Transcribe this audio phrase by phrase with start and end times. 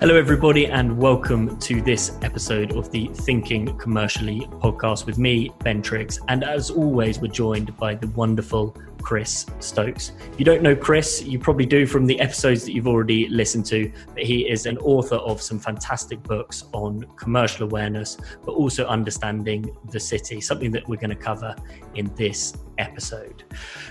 [0.00, 5.82] Hello, everybody, and welcome to this episode of the Thinking Commercially podcast with me, Ben
[5.82, 6.20] Triggs.
[6.28, 8.76] And as always, we're joined by the wonderful
[9.08, 10.12] Chris Stoakes.
[10.30, 13.64] If you don't know Chris, you probably do from the episodes that you've already listened
[13.66, 18.84] to, but he is an author of some fantastic books on commercial awareness, but also
[18.84, 21.56] understanding the city, something that we're going to cover
[21.94, 23.44] in this episode.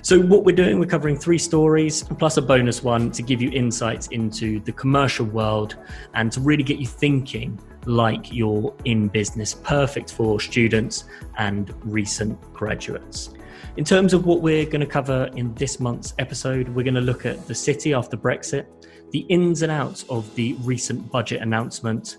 [0.03, 3.49] So, what we're doing, we're covering three stories plus a bonus one to give you
[3.49, 5.77] insights into the commercial world
[6.13, 11.05] and to really get you thinking like you're in business, perfect for students
[11.37, 13.33] and recent graduates.
[13.77, 17.01] In terms of what we're going to cover in this month's episode, we're going to
[17.01, 18.65] look at the city after Brexit,
[19.11, 22.17] the ins and outs of the recent budget announcement,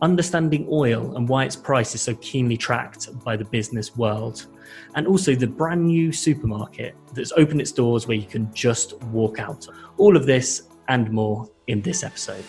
[0.00, 4.46] understanding oil and why its price is so keenly tracked by the business world,
[4.94, 9.38] and also the brand new supermarket that's opened its doors where you can just walk
[9.38, 9.66] out.
[9.98, 12.44] All of this and more in this episode.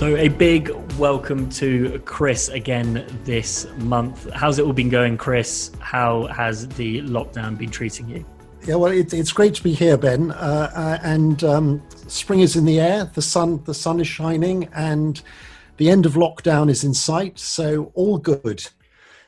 [0.00, 4.30] So, a big welcome to Chris again this month.
[4.30, 5.72] How's it all been going, Chris?
[5.78, 8.24] How has the lockdown been treating you?
[8.64, 10.30] Yeah, well, it, it's great to be here, Ben.
[10.30, 13.10] Uh, uh, and um, spring is in the air.
[13.12, 15.20] The sun, the sun is shining, and
[15.76, 17.38] the end of lockdown is in sight.
[17.38, 18.66] So all good.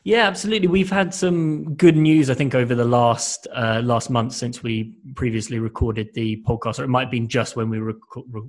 [0.04, 0.66] Yeah, absolutely.
[0.66, 4.96] We've had some good news, I think, over the last uh, last month since we
[5.14, 7.94] previously recorded the podcast, or it might have been just when we rec-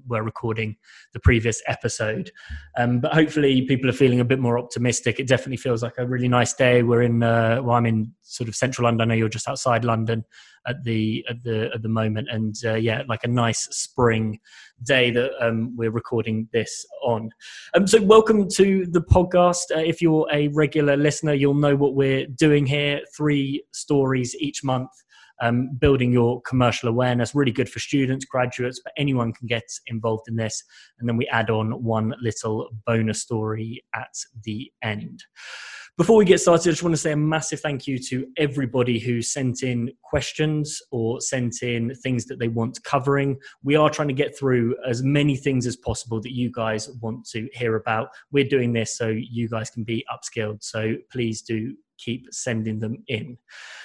[0.07, 0.75] were recording
[1.13, 2.31] the previous episode.
[2.75, 5.19] Um, but hopefully, people are feeling a bit more optimistic.
[5.19, 6.81] It definitely feels like a really nice day.
[6.81, 9.01] We're in, uh, well, I'm in sort of central London.
[9.01, 10.25] I know you're just outside London
[10.67, 14.39] at the at the at the moment, and uh, yeah, like a nice spring
[14.83, 17.29] day that um, we're recording this on.
[17.75, 19.71] Um, so, welcome to the podcast.
[19.75, 23.01] Uh, if you're a regular listener, you'll know what we're doing here.
[23.15, 24.89] Three stories each month.
[25.41, 30.29] Um, building your commercial awareness, really good for students, graduates, but anyone can get involved
[30.29, 30.63] in this.
[30.99, 34.13] And then we add on one little bonus story at
[34.43, 35.23] the end.
[35.95, 38.97] Before we get started, I just want to say a massive thank you to everybody
[38.97, 43.37] who sent in questions or sent in things that they want covering.
[43.61, 47.27] We are trying to get through as many things as possible that you guys want
[47.27, 48.09] to hear about.
[48.31, 50.63] We're doing this so you guys can be upskilled.
[50.63, 53.37] So please do keep sending them in.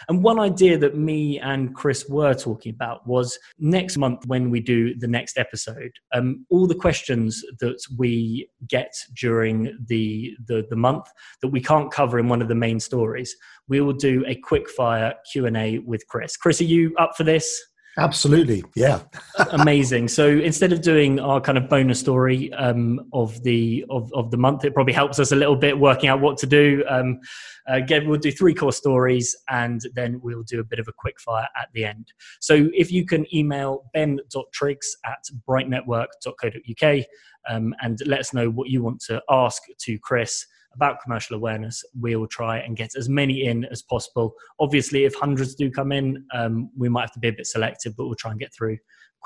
[0.09, 4.61] And one idea that me and Chris were talking about was next month when we
[4.61, 10.77] do the next episode, um, all the questions that we get during the, the, the
[10.77, 11.07] month
[11.43, 13.35] that we can't cover in one of the main stories,
[13.69, 16.37] we will do a quick fire Q&A with Chris.
[16.37, 17.68] Chris, are you up for this?
[17.99, 19.01] Absolutely, yeah.
[19.51, 20.09] Amazing.
[20.09, 24.37] So instead of doing our kind of bonus story um, of the of, of the
[24.37, 26.85] month, it probably helps us a little bit working out what to do.
[26.89, 27.19] Um,
[27.67, 31.21] again, we'll do three core stories, and then we'll do a bit of a quick
[31.21, 32.13] fire at the end.
[32.41, 37.05] So if you can email ben.triggs at brightnetwork.co.uk
[37.49, 40.47] um, and let us know what you want to ask to Chris
[40.79, 44.33] about commercial awareness, we will try and get as many in as possible.
[44.61, 47.97] Obviously, if hundreds do come in, um, we might have to be a bit selective,
[47.97, 48.79] but we'll try and get through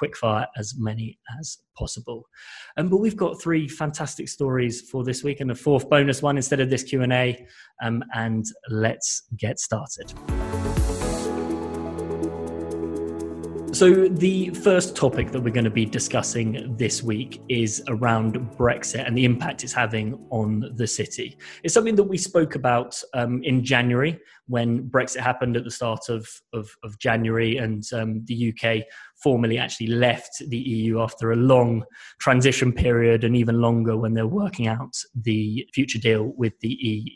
[0.02, 2.24] quickfire as many as possible.
[2.78, 6.36] Um, but we've got three fantastic stories for this week and a fourth bonus one
[6.36, 7.46] instead of this Q&A.
[7.82, 10.14] Um, and let's get started.
[13.82, 19.04] So, the first topic that we're going to be discussing this week is around Brexit
[19.04, 21.36] and the impact it's having on the city.
[21.64, 26.08] It's something that we spoke about um, in January when Brexit happened at the start
[26.10, 28.84] of, of, of January, and um, the UK
[29.20, 31.84] formally actually left the EU after a long
[32.20, 36.68] transition period and even longer when they're working out the future deal with the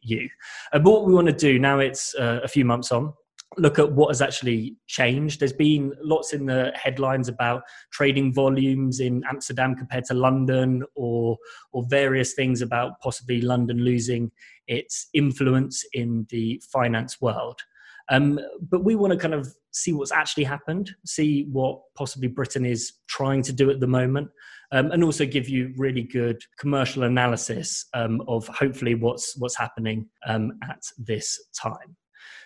[0.03, 0.29] EU.
[0.73, 3.13] Uh, but what we want to do now, it's uh, a few months on
[3.57, 5.41] look at what has actually changed.
[5.41, 7.63] There's been lots in the headlines about
[7.93, 11.39] trading volumes in Amsterdam compared to London, or
[11.73, 14.31] or various things about possibly London losing
[14.67, 17.61] its influence in the finance world.
[18.09, 22.65] Um, but we want to kind of see what's actually happened, see what possibly Britain
[22.65, 24.29] is trying to do at the moment,
[24.73, 30.09] um, and also give you really good commercial analysis um, of hopefully what's what's happening
[30.27, 31.97] um, at this time.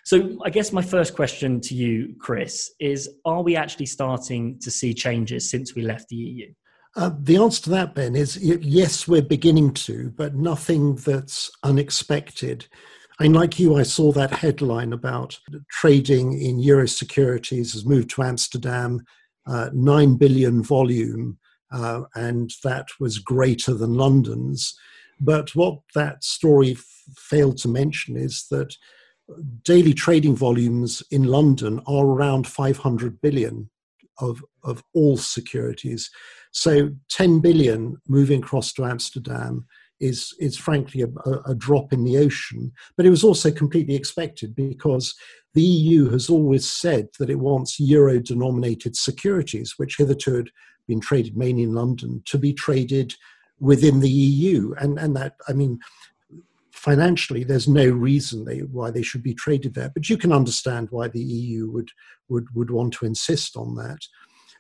[0.05, 4.71] So, I guess my first question to you, Chris, is Are we actually starting to
[4.71, 6.53] see changes since we left the EU?
[6.97, 12.67] Uh, the answer to that, Ben, is yes, we're beginning to, but nothing that's unexpected.
[13.19, 15.39] I mean, like you, I saw that headline about
[15.71, 19.03] trading in Euro securities has moved to Amsterdam,
[19.47, 21.39] uh, 9 billion volume,
[21.71, 24.75] uh, and that was greater than London's.
[25.21, 26.85] But what that story f-
[27.19, 28.75] failed to mention is that
[29.63, 33.71] daily trading volumes in London are around 500 billion
[34.19, 36.11] of, of all securities.
[36.53, 39.67] So 10 billion moving across to Amsterdam
[40.01, 42.73] is, is frankly a, a drop in the ocean.
[42.97, 45.15] But it was also completely expected because
[45.55, 50.51] the EU has always said that it wants euro denominated securities, which hitherto had
[50.89, 53.15] been traded mainly in London, to be traded
[53.59, 54.75] within the EU.
[54.79, 55.79] And, and that, I mean,
[56.81, 59.91] financially, there's no reason they, why they should be traded there.
[59.93, 61.91] But you can understand why the EU would,
[62.31, 63.99] would, would want to insist on that.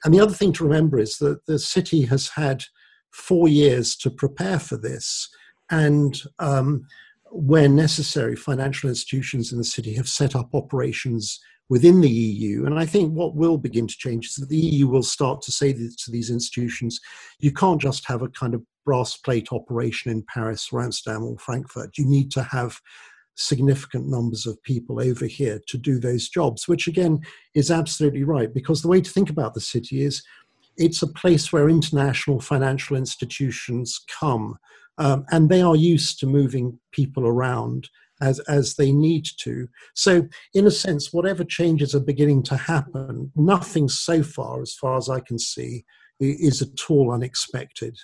[0.04, 2.64] And the other thing to remember is that the city has had
[3.10, 5.30] four years to prepare for this.
[5.70, 6.86] And um,
[7.30, 11.40] where necessary, financial institutions in the city have set up operations
[11.70, 12.66] within the EU.
[12.66, 15.52] And I think what will begin to change is that the EU will start to
[15.52, 17.00] say to these institutions,
[17.38, 21.38] you can't just have a kind of brass plate operation in Paris or Amsterdam or
[21.38, 21.96] Frankfurt.
[21.96, 22.80] You need to have
[23.36, 27.20] significant numbers of people over here to do those jobs, which again
[27.54, 30.22] is absolutely right, because the way to think about the city is
[30.76, 34.58] it's a place where international financial institutions come
[34.98, 37.88] um, and they are used to moving people around
[38.20, 39.68] as, as they need to.
[39.94, 44.96] So, in a sense, whatever changes are beginning to happen, nothing so far, as far
[44.96, 45.84] as I can see,
[46.20, 47.96] is at all unexpected.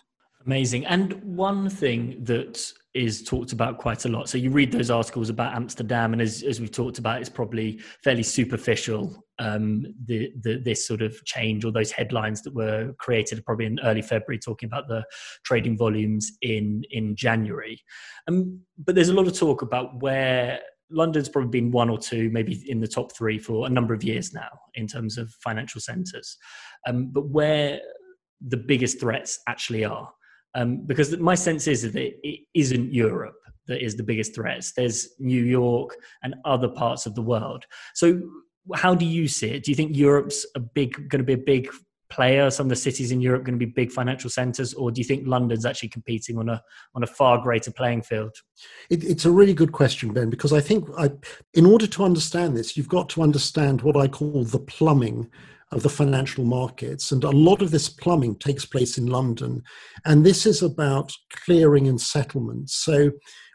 [0.44, 0.86] Amazing.
[0.86, 4.28] And one thing that is talked about quite a lot.
[4.28, 7.80] So you read those articles about Amsterdam, and as, as we've talked about, it's probably
[8.04, 9.25] fairly superficial.
[9.38, 13.78] Um, the, the, this sort of change or those headlines that were created probably in
[13.84, 15.04] early February, talking about the
[15.44, 17.78] trading volumes in in January.
[18.28, 20.60] Um, but there's a lot of talk about where
[20.90, 24.02] London's probably been one or two, maybe in the top three for a number of
[24.02, 26.38] years now in terms of financial centres.
[26.86, 27.80] Um, but where
[28.46, 30.10] the biggest threats actually are
[30.56, 33.36] um, because my sense is that it isn't Europe
[33.68, 34.72] that is the biggest threats.
[34.72, 37.64] There's New York and other parts of the world.
[37.94, 38.20] So,
[38.74, 39.64] how do you see it?
[39.64, 41.68] Do you think Europe's a big going to be a big
[42.08, 42.50] player?
[42.50, 45.04] Some of the cities in Europe going to be big financial centres, or do you
[45.04, 46.62] think London's actually competing on a
[46.94, 48.34] on a far greater playing field?
[48.90, 51.10] It, it's a really good question, Ben, because I think I,
[51.54, 55.30] in order to understand this, you've got to understand what I call the plumbing
[55.72, 57.10] of the financial markets.
[57.10, 59.62] And a lot of this plumbing takes place in London.
[60.04, 61.12] And this is about
[61.44, 62.70] clearing and settlement.
[62.70, 63.10] So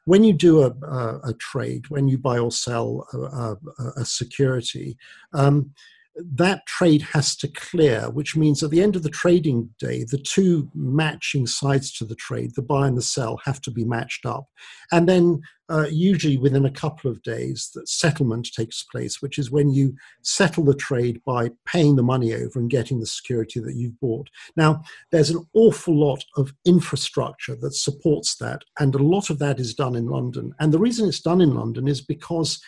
[0.06, 3.56] when you do a, a, a trade, when you buy or sell a,
[3.98, 4.98] a security,
[5.34, 5.72] um,
[6.16, 10.18] that trade has to clear, which means at the end of the trading day, the
[10.18, 14.26] two matching sides to the trade, the buy and the sell, have to be matched
[14.26, 14.48] up.
[14.92, 19.52] And then, uh, usually within a couple of days, that settlement takes place, which is
[19.52, 23.76] when you settle the trade by paying the money over and getting the security that
[23.76, 24.30] you've bought.
[24.58, 29.62] Now, there's an awful lot of infrastructure that supports that, and a lot of that
[29.62, 30.54] is done in London.
[30.60, 32.62] And the reason it's done in London is because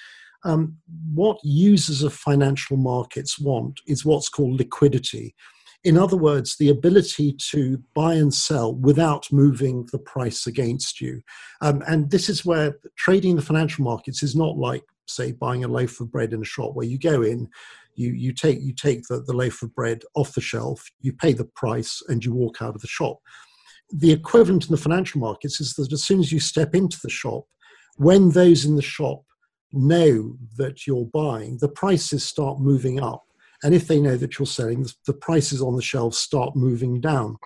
[0.44, 0.78] um,
[1.14, 5.36] what users of financial markets want is what's called liquidity.
[5.84, 11.22] In other words, the ability to buy and sell without moving the price against you.
[11.62, 15.68] Um, and this is where trading the financial markets is not like, say, buying a
[15.68, 17.50] loaf of bread in a shop where you go in,
[17.96, 21.34] you, you take, you take the, the loaf of bread off the shelf, you pay
[21.34, 23.18] the price, and you walk out of the shop.
[23.92, 27.10] The equivalent in the financial markets is that as soon as you step into the
[27.10, 27.44] shop,
[27.98, 29.24] when those in the shop
[29.74, 33.24] know that you're buying, the prices start moving up.
[33.64, 37.38] And if they know that you're selling, the prices on the shelves start moving down.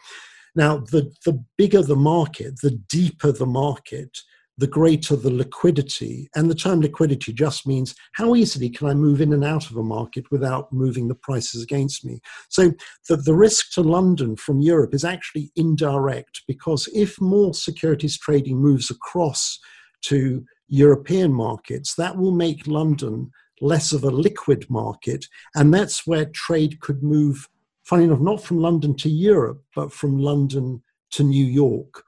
[0.56, 4.18] Now, the, the bigger the market, the deeper the market,
[4.58, 6.30] the greater the liquidity.
[6.36, 9.78] And the term liquidity just means how easily can I move in and out of
[9.78, 12.20] a market without moving the prices against me?
[12.50, 12.74] So
[13.08, 18.58] the, the risk to London from Europe is actually indirect because if more securities trading
[18.58, 19.60] moves across
[20.06, 23.32] to European markets, that will make London
[23.62, 25.26] less of a liquid market.
[25.56, 27.48] And that's where trade could move,
[27.84, 32.04] funny enough, not from London to Europe, but from London to New York.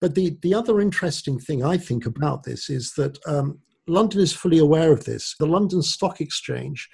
[0.00, 4.32] But the, the other interesting thing I think about this is that um, London is
[4.32, 5.34] fully aware of this.
[5.38, 6.88] The London Stock Exchange,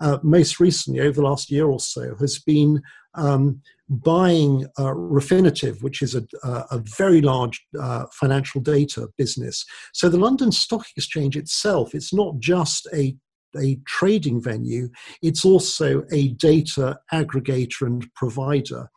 [0.00, 2.80] uh, most recently, over the last year or so, has been
[3.14, 9.64] um, buying uh, Refinitiv, which is a, a very large uh, financial data business.
[9.92, 13.16] So the London Stock Exchange itself, it's not just a
[13.58, 14.88] a trading venue,
[15.20, 18.88] it's also a data aggregator and provider.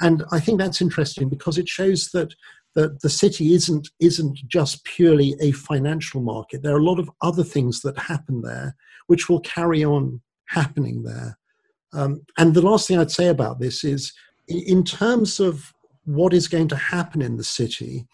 [0.00, 2.34] And I think that's interesting because it shows that
[2.74, 6.62] that the city isn't isn't just purely a financial market.
[6.62, 8.76] There are a lot of other things that happen there
[9.08, 11.37] which will carry on happening there.
[11.92, 14.12] Um, and the last thing I'd say about this is
[14.46, 15.72] in terms of
[16.04, 18.06] what is going to happen in the city,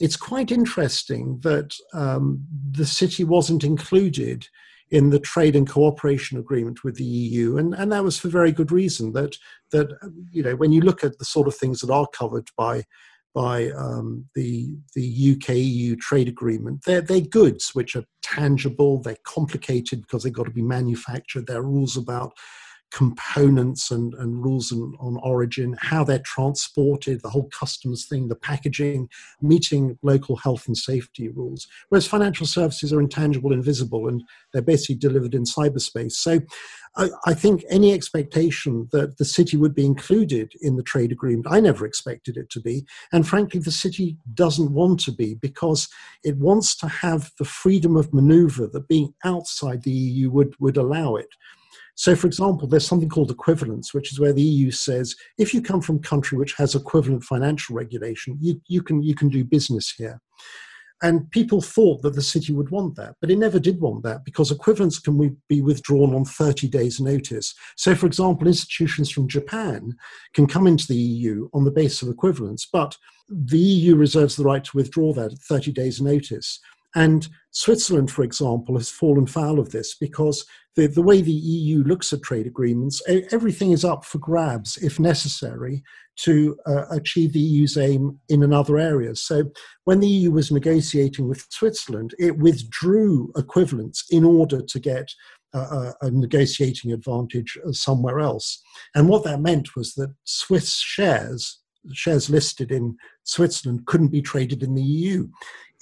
[0.00, 4.46] it's quite interesting that um, the city wasn't included
[4.90, 8.52] in the trade and cooperation agreement with the EU, and, and that was for very
[8.52, 9.12] good reason.
[9.12, 9.36] That
[9.70, 9.88] that
[10.30, 12.84] you know when you look at the sort of things that are covered by
[13.34, 19.00] by um, the the UK EU trade agreement, they're they're goods which are tangible.
[19.00, 21.46] They're complicated because they've got to be manufactured.
[21.46, 22.34] There are rules about
[22.92, 28.36] components and, and rules on, on origin, how they're transported, the whole customs thing, the
[28.36, 29.08] packaging,
[29.40, 31.66] meeting local health and safety rules.
[31.88, 34.22] Whereas financial services are intangible, invisible, and
[34.52, 36.12] they're basically delivered in cyberspace.
[36.12, 36.40] So
[36.96, 41.46] I, I think any expectation that the city would be included in the trade agreement,
[41.48, 42.84] I never expected it to be.
[43.12, 45.88] And frankly, the city doesn't want to be because
[46.24, 50.76] it wants to have the freedom of maneuver that being outside the EU would, would
[50.76, 51.28] allow it.
[51.94, 55.60] So, for example, there's something called equivalence, which is where the EU says if you
[55.60, 59.44] come from a country which has equivalent financial regulation, you, you, can, you can do
[59.44, 60.20] business here.
[61.02, 64.24] And people thought that the city would want that, but it never did want that
[64.24, 67.54] because equivalence can be withdrawn on 30 days' notice.
[67.76, 69.96] So, for example, institutions from Japan
[70.32, 72.96] can come into the EU on the basis of equivalence, but
[73.28, 76.60] the EU reserves the right to withdraw that at 30 days' notice.
[76.94, 80.44] And Switzerland, for example, has fallen foul of this because
[80.74, 84.98] the, the way the EU looks at trade agreements, everything is up for grabs if
[84.98, 85.82] necessary
[86.16, 89.22] to uh, achieve the EU's aim in another areas.
[89.22, 89.50] So
[89.84, 95.08] when the EU was negotiating with Switzerland, it withdrew equivalence in order to get
[95.54, 98.62] a, a negotiating advantage somewhere else.
[98.94, 101.58] And what that meant was that Swiss shares
[101.92, 105.28] shares listed in Switzerland couldn't be traded in the EU.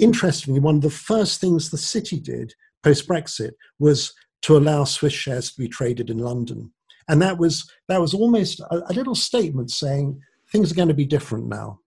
[0.01, 5.13] Interestingly, one of the first things the city did post Brexit was to allow Swiss
[5.13, 6.73] shares to be traded in London.
[7.09, 10.95] And that was that was almost a, a little statement saying things are going to
[10.95, 11.81] be different now.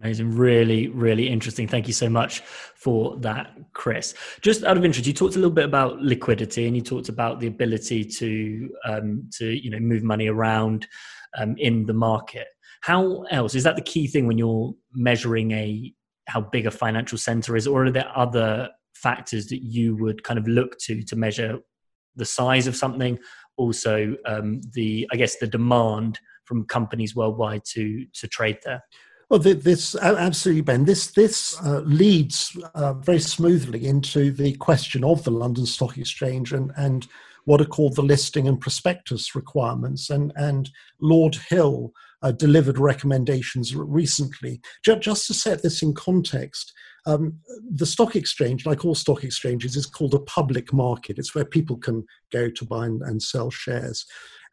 [0.00, 0.36] Amazing.
[0.36, 1.66] Really, really interesting.
[1.66, 4.14] Thank you so much for that, Chris.
[4.42, 7.40] Just out of interest, you talked a little bit about liquidity and you talked about
[7.40, 10.86] the ability to um, to you know move money around
[11.38, 12.46] um, in the market.
[12.82, 15.92] How else is that the key thing when you're measuring a
[16.26, 20.38] how big a financial center is, or are there other factors that you would kind
[20.38, 21.58] of look to to measure
[22.16, 23.18] the size of something?
[23.56, 28.82] Also, um, the I guess the demand from companies worldwide to to trade there.
[29.28, 30.84] Well, this absolutely, Ben.
[30.84, 36.52] This this uh, leads uh, very smoothly into the question of the London Stock Exchange
[36.52, 37.08] and and
[37.44, 40.10] what are called the listing and prospectus requirements.
[40.10, 41.92] And and Lord Hill
[42.22, 44.60] uh, delivered recommendations recently.
[44.84, 46.72] Just, to set this in context,
[47.06, 47.38] um,
[47.70, 51.18] the stock exchange, like all stock exchanges, is called a public market.
[51.18, 54.04] It's where people can go to buy and, and sell shares.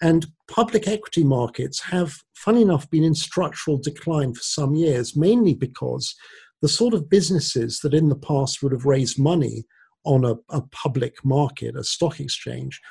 [0.02, 5.54] And public equity markets have, funny enough, been in structural decline for some years, mainly
[5.54, 6.16] because
[6.62, 9.66] the sort of businesses that in the past would have raised money
[10.06, 12.82] on a, a public market, a stock exchange,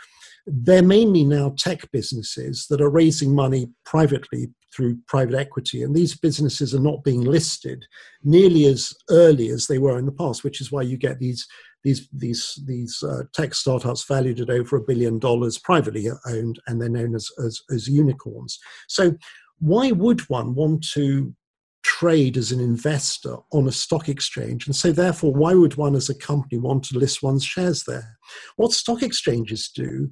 [0.47, 5.83] they're mainly now tech businesses that are raising money privately through private equity.
[5.83, 7.85] And these businesses are not being listed
[8.23, 11.47] nearly as early as they were in the past, which is why you get these
[11.85, 16.81] these these these uh, tech startups valued at over a billion dollars, privately owned, and
[16.81, 18.59] they're known as, as as unicorns.
[18.89, 19.15] So
[19.59, 21.35] why would one want to
[21.83, 24.67] trade as an investor on a stock exchange.
[24.67, 28.19] And so, therefore, why would one as a company want to list one's shares there?
[28.57, 30.11] What stock exchanges do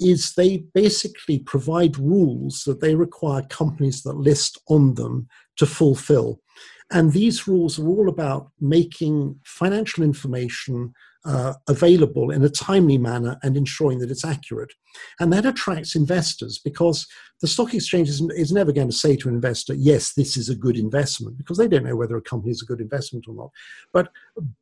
[0.00, 6.40] is they basically provide rules that they require companies that list on them to fulfill.
[6.90, 10.92] And these rules are all about making financial information
[11.24, 14.72] uh, available in a timely manner and ensuring that it's accurate.
[15.20, 17.06] And that attracts investors because
[17.40, 20.48] the stock exchange is, is, never going to say to an investor, yes, this is
[20.48, 23.34] a good investment, because they don't know whether a company is a good investment or
[23.34, 23.50] not.
[23.92, 24.10] But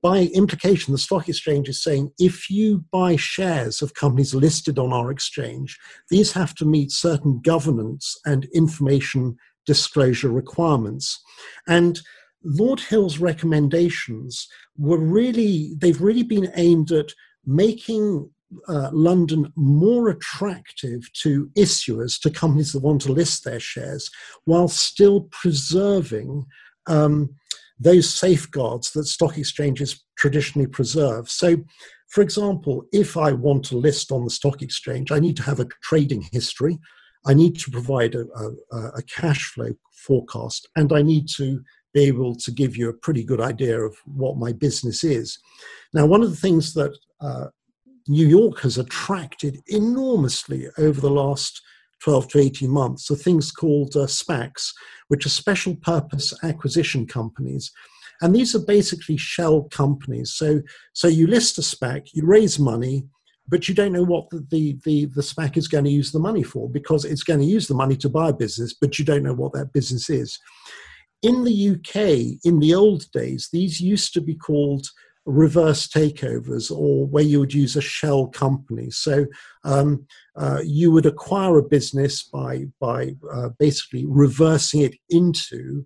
[0.02, 4.92] by implication, the stock exchange is saying if you buy shares of companies listed on
[4.92, 5.78] our exchange,
[6.10, 9.36] these have to meet certain governance and information
[9.66, 11.22] disclosure requirements.
[11.68, 12.00] And
[12.42, 17.12] Lord Hill's recommendations were really, they've really been aimed at
[17.44, 18.30] making
[18.68, 24.10] uh, London more attractive to issuers, to companies that want to list their shares,
[24.44, 26.46] while still preserving
[26.86, 27.34] um,
[27.78, 31.30] those safeguards that stock exchanges traditionally preserve.
[31.30, 31.56] So,
[32.08, 35.60] for example, if I want to list on the stock exchange, I need to have
[35.60, 36.78] a trading history,
[37.26, 38.24] I need to provide a,
[38.72, 42.94] a, a cash flow forecast, and I need to be able to give you a
[42.94, 45.38] pretty good idea of what my business is.
[45.92, 47.46] Now, one of the things that uh,
[48.08, 51.60] New York has attracted enormously over the last
[52.02, 54.72] 12 to 18 months are things called uh, SPACs,
[55.08, 57.70] which are special purpose acquisition companies.
[58.22, 60.32] And these are basically shell companies.
[60.32, 63.06] So, so you list a SPAC, you raise money,
[63.48, 66.18] but you don't know what the, the, the, the SPAC is going to use the
[66.18, 69.04] money for because it's going to use the money to buy a business, but you
[69.04, 70.38] don't know what that business is.
[71.22, 74.86] In the UK, in the old days, these used to be called
[75.26, 78.90] reverse takeovers or where you would use a shell company.
[78.90, 79.26] So
[79.64, 85.84] um, uh, you would acquire a business by, by uh, basically reversing it into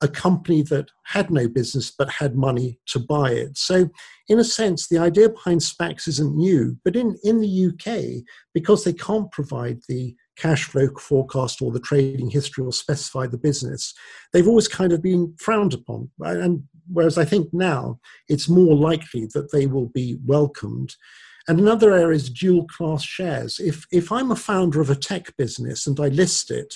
[0.00, 3.56] a company that had no business but had money to buy it.
[3.56, 3.88] So,
[4.28, 8.84] in a sense, the idea behind SPACs isn't new, but in, in the UK, because
[8.84, 13.94] they can't provide the cash flow forecast or the trading history or specify the business,
[14.32, 16.10] they've always kind of been frowned upon.
[16.20, 17.98] And whereas I think now
[18.28, 20.96] it's more likely that they will be welcomed.
[21.46, 23.60] And another area is dual class shares.
[23.60, 26.74] If, if I'm a founder of a tech business and I list it,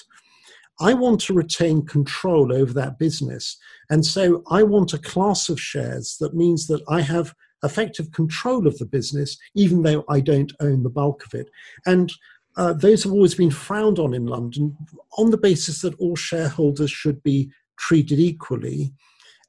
[0.80, 3.56] I want to retain control over that business.
[3.90, 7.34] And so I want a class of shares that means that I have
[7.64, 11.50] effective control of the business, even though I don't own the bulk of it.
[11.86, 12.12] And
[12.58, 14.76] uh, those have always been frowned on in London
[15.16, 18.92] on the basis that all shareholders should be treated equally.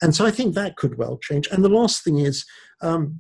[0.02, 1.48] And so I think that could well change.
[1.52, 2.46] And the last thing is,
[2.82, 3.18] um,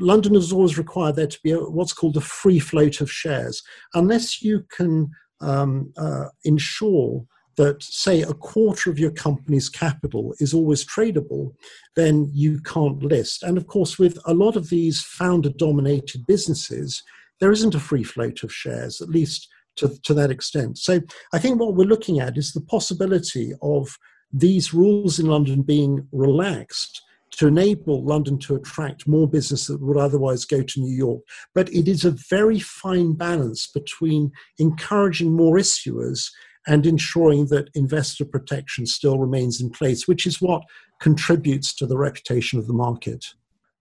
[0.00, 3.62] London has always required there to be a, what's called a free float of shares.
[3.94, 7.24] Unless you can um, uh, ensure
[7.56, 11.52] that, say, a quarter of your company's capital is always tradable,
[11.96, 13.42] then you can't list.
[13.42, 17.02] And of course, with a lot of these founder dominated businesses,
[17.40, 20.78] there isn't a free float of shares, at least to, to that extent.
[20.78, 21.00] So
[21.32, 23.96] I think what we're looking at is the possibility of
[24.32, 27.02] these rules in London being relaxed
[27.32, 31.20] to enable London to attract more business that would otherwise go to New York.
[31.54, 36.30] But it is a very fine balance between encouraging more issuers
[36.66, 40.62] and ensuring that investor protection still remains in place, which is what
[41.00, 43.24] contributes to the reputation of the market.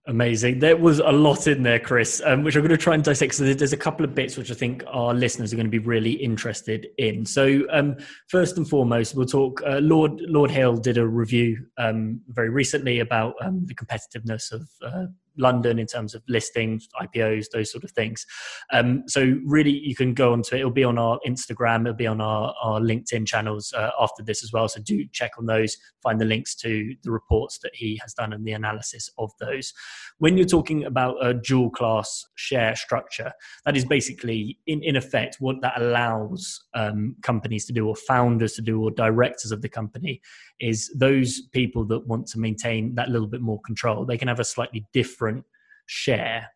[0.08, 0.60] Amazing.
[0.60, 3.36] There was a lot in there, Chris, um, which I'm going to try and dissect.
[3.36, 5.80] So there's a couple of bits which I think our listeners are going to be
[5.80, 7.26] really interested in.
[7.26, 7.98] So um,
[8.30, 9.62] first and foremost, we'll talk.
[9.67, 14.70] Uh, Lord Lord Hill did a review um, very recently about um, the competitiveness of
[14.82, 18.26] uh, London in terms of listings, IPOs, those sort of things.
[18.71, 20.60] Um, so really, you can go onto it.
[20.60, 21.82] It'll be on our Instagram.
[21.82, 24.67] It'll be on our, our LinkedIn channels uh, after this as well.
[24.67, 25.78] So do check on those.
[26.04, 29.73] Find the links to the reports that he has done and the analysis of those.
[30.19, 33.32] When you're talking about a dual class share structure,
[33.65, 38.54] that is basically, in, in effect, what that allows um, companies to do, or founders
[38.54, 40.21] to do, or directors of the company,
[40.60, 44.06] is those people that want to maintain that little bit more control.
[44.06, 45.43] They can have a slightly different
[45.86, 46.48] share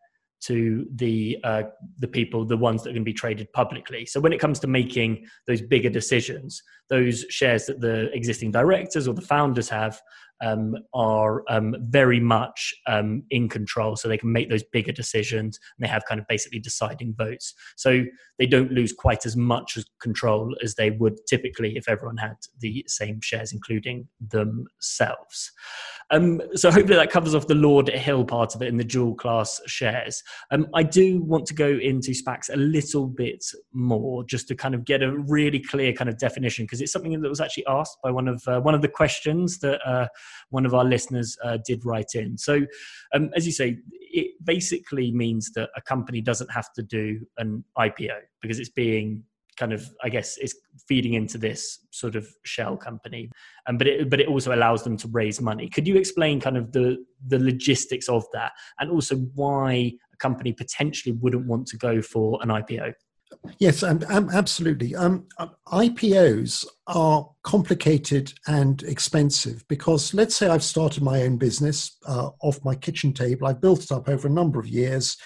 [0.42, 1.62] to the uh,
[2.00, 4.04] the people, the ones that are going to be traded publicly.
[4.04, 9.06] So when it comes to making those bigger decisions, those shares that the existing directors
[9.06, 10.00] or the founders have
[10.42, 15.58] um, are um, very much um, in control, so they can make those bigger decisions
[15.76, 17.54] and they have kind of basically deciding votes.
[17.76, 18.04] So
[18.38, 22.84] they don't lose quite as much control as they would typically if everyone had the
[22.88, 25.52] same shares, including themselves.
[26.10, 29.14] Um, so hopefully that covers off the Lord Hill part of it in the dual
[29.14, 30.22] class shares.
[30.50, 34.74] Um, I do want to go into SPACs a little bit more, just to kind
[34.74, 37.96] of get a really clear kind of definition, because it's something that was actually asked
[38.02, 40.06] by one of uh, one of the questions that uh,
[40.50, 42.36] one of our listeners uh, did write in.
[42.38, 42.60] So,
[43.14, 47.64] um, as you say, it basically means that a company doesn't have to do an
[47.78, 49.24] IPO because it's being
[49.56, 50.56] kind of i guess is
[50.88, 53.30] feeding into this sort of shell company.
[53.66, 55.68] Um, but it but it also allows them to raise money.
[55.68, 60.52] Could you explain kind of the the logistics of that and also why a company
[60.52, 62.92] potentially wouldn't want to go for an ipo
[63.58, 64.94] Yes, um, absolutely.
[64.94, 65.26] Um,
[65.68, 72.64] IPOs are complicated and expensive because let's say I've started my own business uh, off
[72.64, 75.16] my kitchen table, I've built it up over a number of years,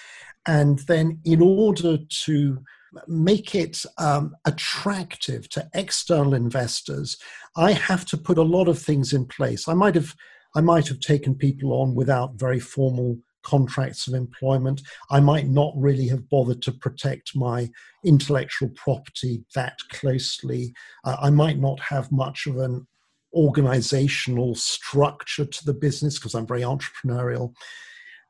[0.45, 2.63] and then in order to
[3.07, 7.17] make it um, attractive to external investors,
[7.55, 9.67] I have to put a lot of things in place.
[9.67, 10.15] I might have
[10.55, 14.81] I might have taken people on without very formal contracts of employment.
[15.09, 17.69] I might not really have bothered to protect my
[18.03, 20.73] intellectual property that closely.
[21.05, 22.85] Uh, I might not have much of an
[23.33, 27.53] organizational structure to the business because I'm very entrepreneurial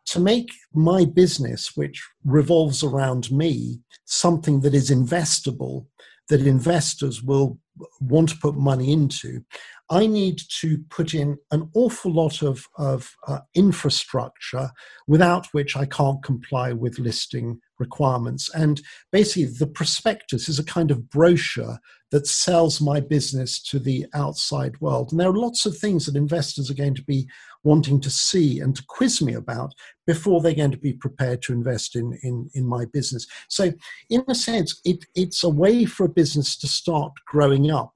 [0.07, 5.87] to make my business, which revolves around me, something that is investable,
[6.29, 7.59] that investors will
[7.99, 9.43] want to put money into,
[9.89, 14.71] I need to put in an awful lot of, of uh, infrastructure
[15.07, 18.49] without which I can't comply with listing requirements.
[18.53, 21.79] And basically, the prospectus is a kind of brochure
[22.11, 25.11] that sells my business to the outside world.
[25.11, 27.27] And there are lots of things that investors are going to be
[27.67, 29.73] wanting to see and to quiz me about
[30.05, 33.27] before they're going to be prepared to invest in, in, in my business.
[33.49, 33.73] So,
[34.09, 37.91] in a sense, it, it's a way for a business to start growing up,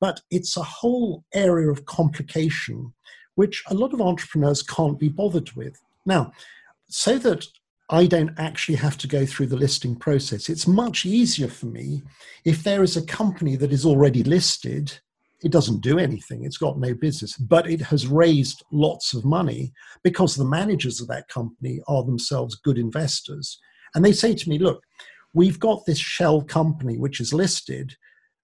[0.00, 2.92] but it's a whole area of complication
[3.36, 5.80] which a lot of entrepreneurs can't be bothered with.
[6.06, 6.32] Now,
[6.88, 7.46] so that
[7.90, 10.48] I don't actually have to go through the listing process.
[10.48, 12.02] It's much easier for me
[12.44, 15.00] if there is a company that is already listed.
[15.44, 19.72] It doesn't do anything, it's got no business, but it has raised lots of money
[20.02, 23.58] because the managers of that company are themselves good investors.
[23.94, 24.82] And they say to me, Look,
[25.34, 27.94] we've got this shell company which is listed.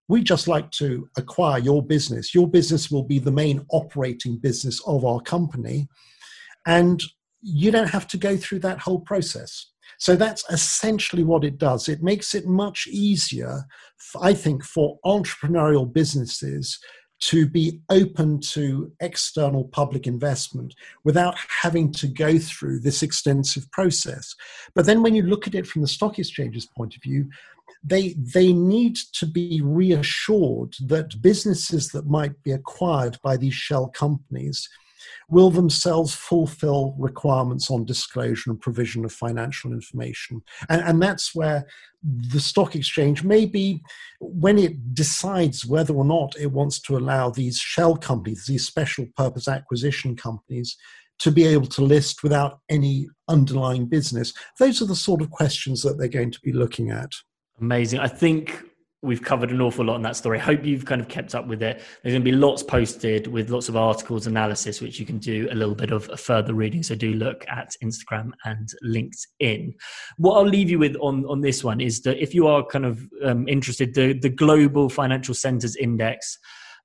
[0.09, 2.35] We just like to acquire your business.
[2.35, 5.89] Your business will be the main operating business of our company.
[6.67, 7.03] And
[7.43, 9.71] you don't have to go through that whole process.
[9.99, 11.89] So that's essentially what it does.
[11.89, 13.65] It makes it much easier,
[14.21, 16.79] I think, for entrepreneurial businesses
[17.21, 20.75] to be open to external public investment
[21.05, 24.35] without having to go through this extensive process.
[24.75, 27.29] But then when you look at it from the stock exchange's point of view,
[27.85, 33.89] they they need to be reassured that businesses that might be acquired by these shell
[33.89, 34.69] companies
[35.29, 40.43] will themselves fulfill requirements on disclosure and provision of financial information.
[40.69, 41.67] And, and that's where
[42.03, 43.83] the stock exchange maybe
[44.21, 49.07] when it decides whether or not it wants to allow these shell companies, these special
[49.17, 50.77] purpose acquisition companies,
[51.19, 54.33] to be able to list without any underlying business.
[54.59, 57.13] Those are the sort of questions that they're going to be looking at.
[57.61, 58.01] Amazing.
[58.01, 58.65] I think
[59.03, 60.39] we've covered an awful lot in that story.
[60.39, 61.83] I hope you've kind of kept up with it.
[62.03, 65.49] There's going to be lots posted with lots of articles, analysis, which you can do
[65.51, 66.83] a little bit of further reading.
[66.83, 69.75] So do look at Instagram and LinkedIn.
[70.19, 72.85] What I'll leave you with on, on this one is that if you are kind
[72.85, 76.39] of um, interested, the, the Global Financial Centers Index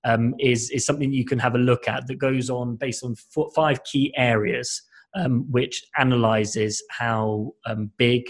[0.05, 3.15] um, is, is something you can have a look at that goes on based on
[3.33, 4.81] four, five key areas,
[5.15, 8.23] um, which analyzes how um, big,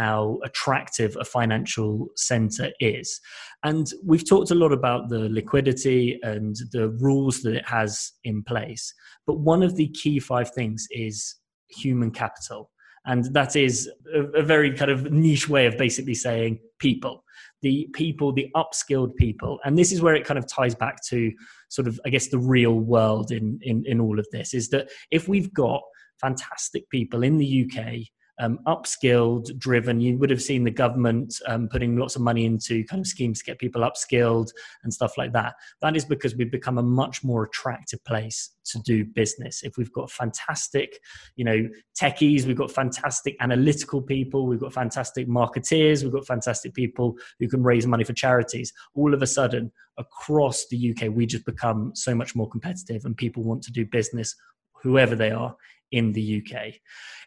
[0.00, 3.20] how attractive a financial center is.
[3.62, 8.42] And we've talked a lot about the liquidity and the rules that it has in
[8.42, 8.94] place.
[9.26, 11.36] But one of the key five things is
[11.68, 12.70] human capital.
[13.04, 17.22] And that is a, very kind of niche way of basically saying people
[17.62, 19.58] the people, the upskilled people.
[19.64, 21.30] And this is where it kind of ties back to
[21.68, 24.88] sort of, I guess, the real world in, in, in all of this is that
[25.10, 25.82] if we've got
[26.22, 28.06] fantastic people in the UK
[28.40, 30.00] um, upskilled, driven.
[30.00, 33.38] You would have seen the government um, putting lots of money into kind of schemes
[33.38, 34.50] to get people upskilled
[34.82, 35.54] and stuff like that.
[35.82, 39.62] That is because we've become a much more attractive place to do business.
[39.62, 40.98] If we've got fantastic,
[41.36, 41.68] you know,
[42.00, 47.48] techies, we've got fantastic analytical people, we've got fantastic marketeers, we've got fantastic people who
[47.48, 48.72] can raise money for charities.
[48.94, 53.16] All of a sudden, across the UK, we just become so much more competitive, and
[53.16, 54.34] people want to do business,
[54.82, 55.54] whoever they are,
[55.92, 56.74] in the UK.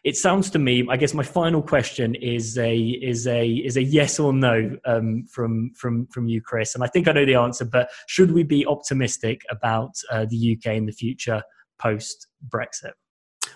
[0.04, 3.82] It sounds to me, I guess my final question is a is a is a
[3.82, 6.74] yes or no um, from from from you, Chris.
[6.74, 10.56] And I think I know the answer, but should we be optimistic about uh, the
[10.56, 11.42] UK in the future
[11.78, 12.92] post Brexit?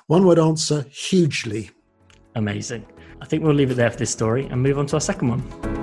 [0.07, 1.71] One word answer: hugely.
[2.35, 2.87] Amazing.
[3.21, 5.29] I think we'll leave it there for this story and move on to our second
[5.29, 5.79] one.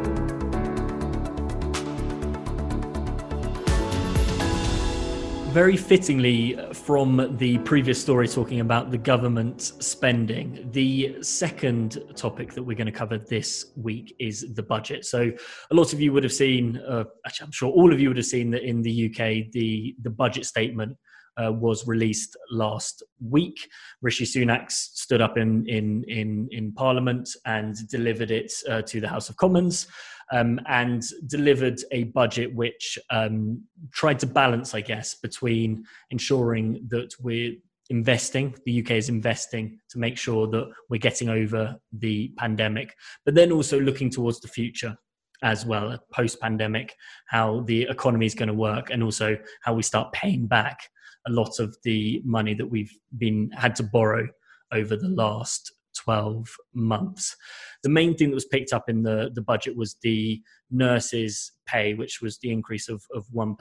[5.56, 6.54] very fittingly
[6.86, 12.86] from the previous story talking about the government spending, the second topic that we're going
[12.86, 15.04] to cover this week is the budget.
[15.04, 15.32] So,
[15.72, 18.18] a lot of you would have seen, uh, actually, I'm sure all of you would
[18.18, 20.96] have seen that in the UK, the, the budget statement
[21.44, 23.68] uh, was released last week.
[24.04, 29.08] Rishi Sunak stood up in in in, in Parliament and delivered it uh, to the
[29.08, 29.88] House of Commons
[30.32, 33.62] um, and delivered a budget which um,
[33.92, 37.56] tried to balance, I guess, between ensuring that we're
[37.90, 43.36] investing, the UK is investing to make sure that we're getting over the pandemic, but
[43.36, 44.98] then also looking towards the future
[45.44, 46.96] as well, post pandemic,
[47.28, 50.80] how the economy is going to work, and also how we start paying back
[51.28, 54.28] a lot of the money that we've been had to borrow
[54.72, 57.36] over the last 12 months.
[57.84, 61.94] The main thing that was picked up in the, the budget was the nurses' pay,
[61.94, 63.56] which was the increase of, of 1%.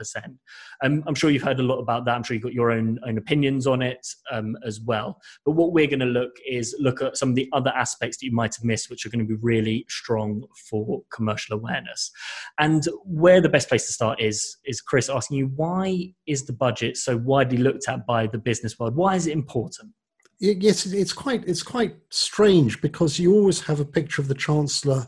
[0.83, 2.15] Um, I'm sure you've heard a lot about that.
[2.15, 5.19] I'm sure you've got your own, own opinions on it um, as well.
[5.43, 8.25] But what we're going to look is look at some of the other aspects that
[8.25, 12.11] you might have missed, which are going to be really strong for commercial awareness.
[12.59, 16.53] And where the best place to start is, is Chris asking you, why is the
[16.53, 18.95] budget so widely looked at by the business world?
[18.95, 19.91] Why is it important?
[20.39, 25.07] Yes, it's quite it's quite strange because you always have a picture of the chancellor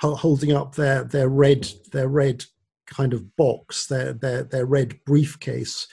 [0.00, 2.44] holding up their their red their red
[2.86, 5.86] kind of box their their their red briefcase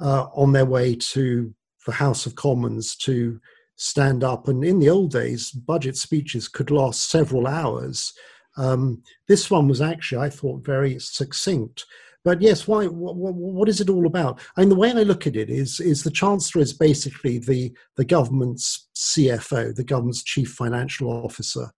[0.00, 1.54] uh, on their way to
[1.86, 3.40] the House of Commons to
[3.76, 4.48] stand up.
[4.48, 8.12] And in the old days, budget speeches could last several hours.
[8.56, 11.84] Um, this one was actually, I thought, very succinct.
[12.26, 12.86] But yes, why?
[12.86, 14.40] What, what is it all about?
[14.56, 17.72] I mean, the way I look at it is, is the chancellor is basically the
[17.96, 21.70] the government's CFO, the government's chief financial officer,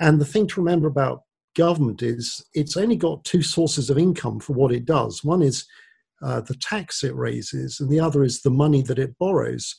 [0.00, 1.22] and the thing to remember about
[1.54, 5.22] government is it's only got two sources of income for what it does.
[5.22, 5.64] One is
[6.20, 9.76] uh, the tax it raises, and the other is the money that it borrows.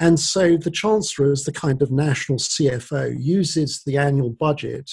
[0.00, 4.92] And so the Chancellor, as the kind of national CFO, uses the annual budget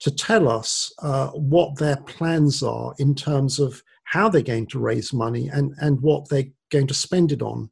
[0.00, 4.78] to tell us uh, what their plans are in terms of how they're going to
[4.78, 7.70] raise money and, and what they're going to spend it on.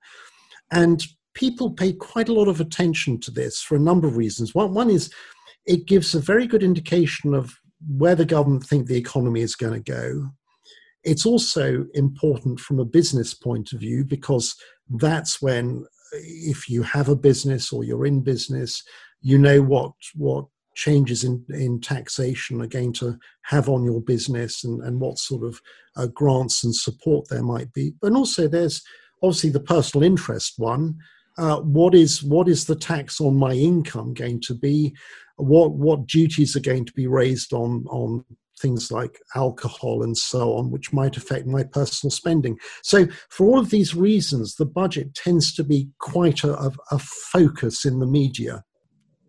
[0.70, 1.04] And
[1.34, 4.54] people pay quite a lot of attention to this for a number of reasons.
[4.54, 5.12] One, one is
[5.66, 7.54] it gives a very good indication of
[7.88, 10.30] where the government think the economy is going to go.
[11.04, 14.54] It's also important from a business point of view because
[14.88, 18.82] that's when, if you have a business or you're in business,
[19.20, 24.64] you know what what changes in, in taxation are going to have on your business
[24.64, 25.60] and, and what sort of
[25.96, 27.92] uh, grants and support there might be.
[28.02, 28.82] And also, there's
[29.22, 30.96] obviously the personal interest one.
[31.38, 34.94] Uh, what is what is the tax on my income going to be?
[35.36, 38.24] What what duties are going to be raised on on
[38.62, 42.56] things like alcohol and so on, which might affect my personal spending.
[42.82, 47.84] So, for all of these reasons, the budget tends to be quite a, a focus
[47.84, 48.62] in the media.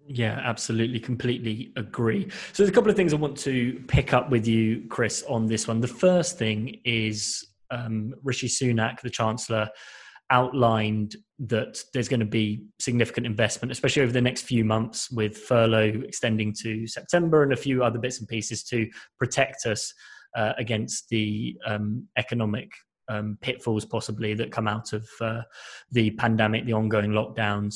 [0.07, 2.29] Yeah, absolutely, completely agree.
[2.51, 5.45] So, there's a couple of things I want to pick up with you, Chris, on
[5.47, 5.79] this one.
[5.79, 9.69] The first thing is um, Rishi Sunak, the Chancellor,
[10.29, 15.37] outlined that there's going to be significant investment, especially over the next few months, with
[15.37, 18.89] furlough extending to September and a few other bits and pieces to
[19.19, 19.93] protect us
[20.35, 22.71] uh, against the um, economic
[23.09, 25.41] um, pitfalls, possibly that come out of uh,
[25.91, 27.75] the pandemic, the ongoing lockdowns,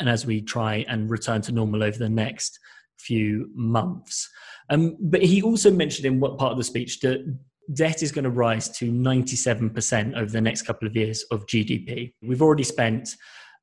[0.00, 2.58] and as we try and return to normal over the next
[2.98, 4.28] few months.
[4.70, 7.36] Um, but he also mentioned in what part of the speech that
[7.74, 12.14] debt is going to rise to 97% over the next couple of years of GDP.
[12.22, 13.16] We've already spent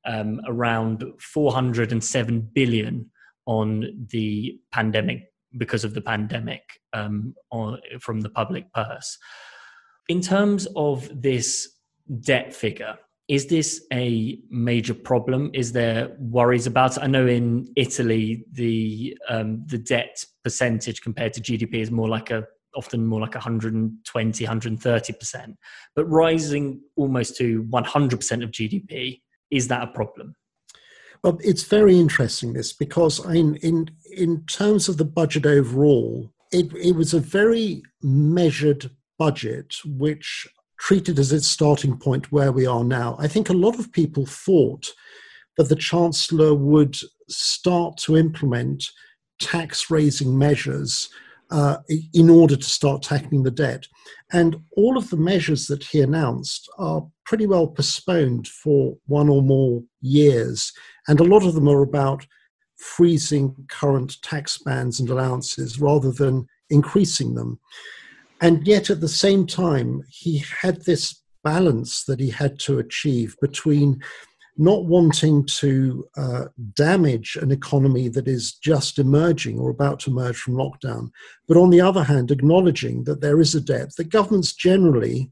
[0.06, 3.10] um, around 407 billion
[3.46, 5.24] on the pandemic
[5.56, 9.18] because of the pandemic um, on, from the public purse.
[10.08, 11.68] In terms of this
[12.20, 12.96] debt figure,
[13.28, 15.50] is this a major problem?
[15.52, 17.02] Is there worries about it?
[17.02, 22.30] I know in Italy the um, the debt percentage compared to GDP is more like
[22.30, 25.56] a often more like 120, 130%.
[25.96, 30.34] But rising almost to 100% of GDP, is that a problem?
[31.24, 36.72] Well, it's very interesting this because in in in terms of the budget overall, it,
[36.74, 40.46] it was a very measured budget which
[40.78, 43.16] treated as its starting point where we are now.
[43.18, 44.92] I think a lot of people thought
[45.56, 46.96] that the Chancellor would
[47.28, 48.84] start to implement
[49.40, 51.08] tax raising measures
[51.50, 51.78] uh,
[52.12, 53.86] in order to start tackling the debt.
[54.32, 59.42] And all of the measures that he announced are pretty well postponed for one or
[59.42, 60.72] more years.
[61.08, 62.26] And a lot of them are about
[62.76, 67.58] freezing current tax bands and allowances rather than increasing them.
[68.40, 73.36] And yet at the same time, he had this balance that he had to achieve
[73.40, 74.00] between
[74.58, 80.36] not wanting to uh, damage an economy that is just emerging or about to emerge
[80.36, 81.10] from lockdown,
[81.46, 85.30] but on the other hand, acknowledging that there is a debt that governments generally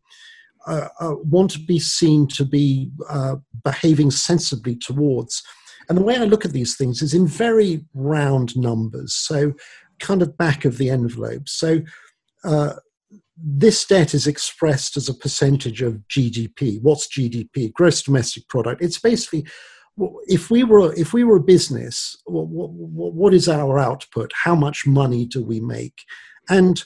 [0.68, 5.42] uh, uh, want to be seen to be uh, behaving sensibly towards.
[5.88, 9.54] And the way I look at these things is in very round numbers, so
[9.98, 11.48] kind of back of the envelope.
[11.48, 11.80] So
[12.44, 12.74] uh,
[13.36, 16.80] this debt is expressed as a percentage of GDP.
[16.80, 17.72] What's GDP?
[17.72, 18.82] Gross domestic product.
[18.82, 19.46] It's basically
[20.26, 24.32] if we were if we were a business, what, what, what is our output?
[24.34, 26.02] How much money do we make?
[26.48, 26.82] And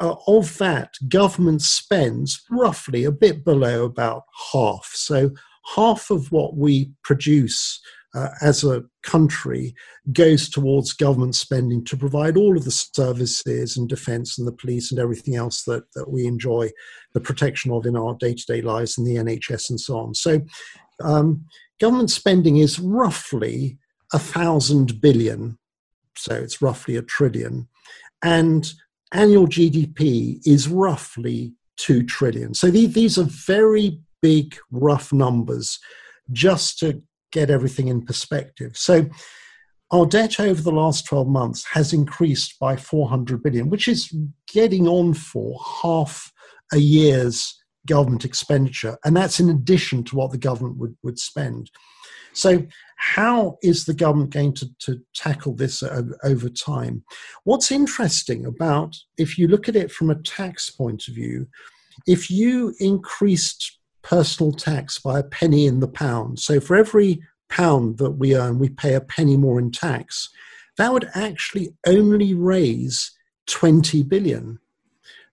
[0.00, 4.90] uh, of that, government spends roughly a bit below about half.
[4.94, 5.30] So
[5.76, 7.80] half of what we produce
[8.14, 9.74] uh, as a country
[10.12, 14.90] goes towards government spending to provide all of the services and defense and the police
[14.90, 16.70] and everything else that, that we enjoy
[17.12, 20.14] the protection of in our day to day lives and the NHS and so on.
[20.14, 20.40] So,
[21.02, 21.44] um,
[21.80, 23.78] government spending is roughly
[24.12, 25.58] a thousand billion,
[26.16, 27.68] so it's roughly a trillion,
[28.22, 28.72] and
[29.12, 32.54] annual GDP is roughly two trillion.
[32.54, 35.80] So, these are very big, rough numbers
[36.32, 37.02] just to
[37.34, 38.76] get everything in perspective.
[38.76, 39.06] So
[39.90, 44.14] our debt over the last 12 months has increased by 400 billion, which is
[44.48, 46.32] getting on for half
[46.72, 47.54] a year's
[47.86, 51.70] government expenditure, and that's in addition to what the government would, would spend.
[52.32, 52.66] So,
[52.96, 57.04] how is the government going to, to tackle this over, over time?
[57.44, 61.46] What's interesting about, if you look at it from a tax point of view,
[62.06, 67.98] if you increased personal tax by a penny in the pound, so for every pound
[67.98, 70.28] that we earn, we pay a penny more in tax,
[70.76, 73.10] that would actually only raise
[73.46, 74.58] 20 billion.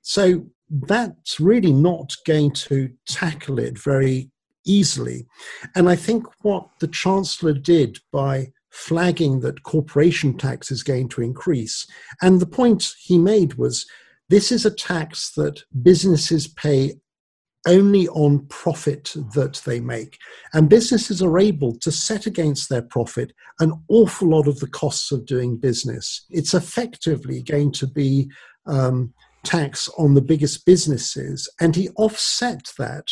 [0.01, 4.29] So that's really not going to tackle it very
[4.65, 5.27] easily.
[5.75, 11.21] And I think what the Chancellor did by flagging that corporation tax is going to
[11.21, 11.86] increase,
[12.21, 13.86] and the point he made was
[14.29, 16.93] this is a tax that businesses pay
[17.67, 20.17] only on profit that they make.
[20.54, 25.12] And businesses are able to set against their profit an awful lot of the costs
[25.12, 26.26] of doing business.
[26.30, 28.32] It's effectively going to be
[28.65, 31.50] um, tax on the biggest businesses.
[31.60, 33.08] And he offset that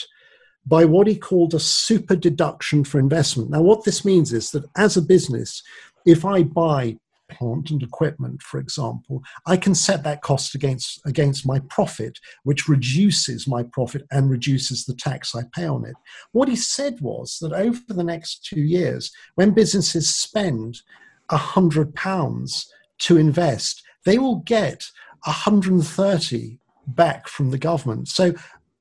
[0.65, 3.49] by what he called a super deduction for investment.
[3.49, 5.63] Now, what this means is that as a business,
[6.05, 6.97] if I buy
[7.29, 12.67] plant and equipment, for example, I can set that cost against, against my profit, which
[12.67, 15.95] reduces my profit and reduces the tax I pay on it.
[16.31, 20.81] What he said was that over the next two years, when businesses spend
[21.29, 22.65] a £100
[22.99, 24.85] to invest, they will get
[25.25, 28.07] 130 back from the government.
[28.07, 28.33] So,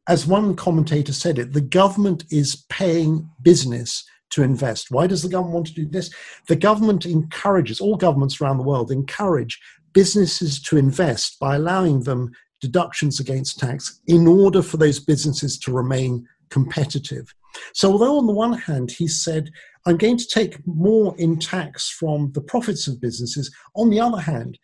[0.08, 4.90] as one commentator said it, the government is paying business to invest.
[4.90, 6.12] Why does the government want to do this?
[6.46, 9.60] The government encourages, all governments around the world encourage
[9.92, 15.72] businesses to invest by allowing them deductions against tax in order for those businesses to
[15.72, 17.34] remain competitive.
[17.72, 19.50] So, although on the one hand he said,
[19.86, 24.20] I'm going to take more in tax from the profits of businesses, on the other
[24.20, 24.58] hand,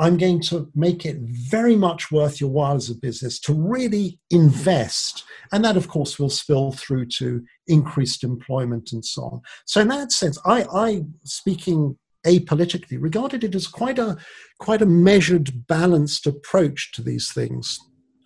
[0.00, 4.18] I'm going to make it very much worth your while as a business to really
[4.30, 5.24] invest.
[5.52, 9.40] And that, of course, will spill through to increased employment and so on.
[9.66, 14.16] So, in that sense, I, I speaking apolitically, regarded it as quite a
[14.58, 17.78] quite a measured, balanced approach to these things.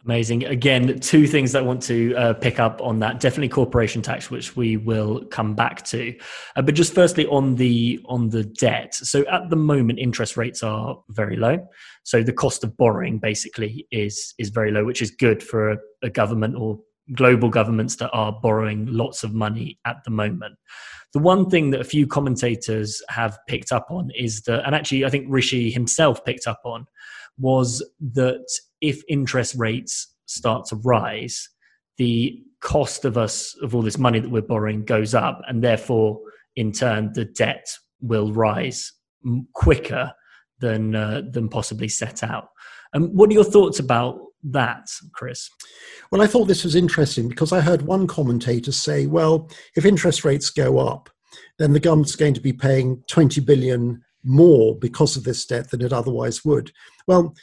[0.04, 0.44] Amazing.
[0.44, 3.20] Again, two things that I want to uh, pick up on that.
[3.20, 6.14] Definitely corporation tax, which we will come back to.
[6.56, 8.94] Uh, but just firstly on the on the debt.
[8.94, 11.66] So at the moment, interest rates are very low.
[12.02, 15.78] So the cost of borrowing basically is is very low, which is good for a,
[16.02, 16.80] a government or
[17.14, 20.56] global governments that are borrowing lots of money at the moment.
[21.14, 25.04] The one thing that a few commentators have picked up on is that, and actually
[25.04, 26.86] I think Rishi himself picked up on,
[27.38, 28.44] was that
[28.80, 31.48] if interest rates start to rise,
[31.98, 36.18] the cost of us of all this money that we're borrowing goes up, and therefore,
[36.56, 37.66] in turn, the debt
[38.00, 38.92] will rise
[39.52, 40.12] quicker
[40.58, 42.48] than uh, than possibly set out.
[42.92, 45.50] And um, what are your thoughts about that, Chris?
[46.10, 50.24] Well, I thought this was interesting because I heard one commentator say, "Well, if interest
[50.24, 51.10] rates go up,
[51.58, 55.82] then the government's going to be paying 20 billion more because of this debt than
[55.82, 56.72] it otherwise would."
[57.06, 57.34] Well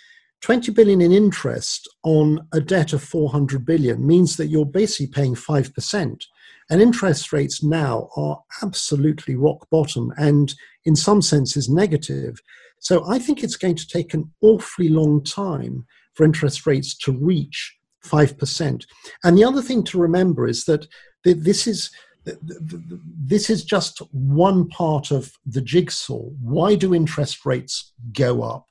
[0.42, 5.36] 20 billion in interest on a debt of 400 billion means that you're basically paying
[5.36, 6.24] 5%.
[6.70, 10.54] And interest rates now are absolutely rock bottom and,
[10.86, 12.40] in some senses, negative.
[12.80, 15.86] So I think it's going to take an awfully long time
[16.22, 18.86] for interest rates to reach 5%.
[19.24, 20.88] And the other thing to remember is that
[21.24, 21.90] this is
[22.24, 26.20] this is just one part of the jigsaw.
[26.40, 28.68] Why do interest rates go up?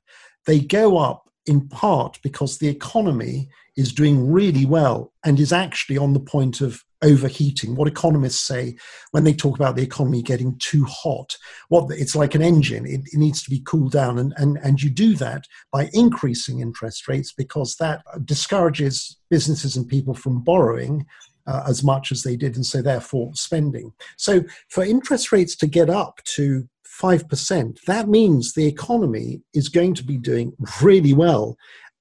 [0.47, 5.99] They go up in part because the economy is doing really well and is actually
[5.99, 7.75] on the point of overheating.
[7.75, 8.77] What economists say
[9.13, 11.37] when they talk about the economy getting too hot,
[11.69, 14.83] what it's like an engine, it, it, needs to be cooled down, and, and, and
[14.83, 21.07] you do that by increasing interest rates because that discourages businesses and people from borrowing.
[21.47, 23.93] Uh, as much as they did, and so therefore spending.
[24.19, 26.69] So, for interest rates to get up to
[27.01, 31.57] 5%, that means the economy is going to be doing really well.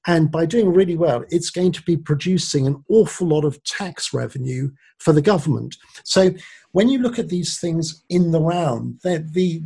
[0.10, 4.12] And by doing really well, it's going to be producing an awful lot of tax
[4.12, 5.76] revenue for the government.
[6.04, 6.32] So
[6.72, 9.62] when you look at these things in the round, the, the,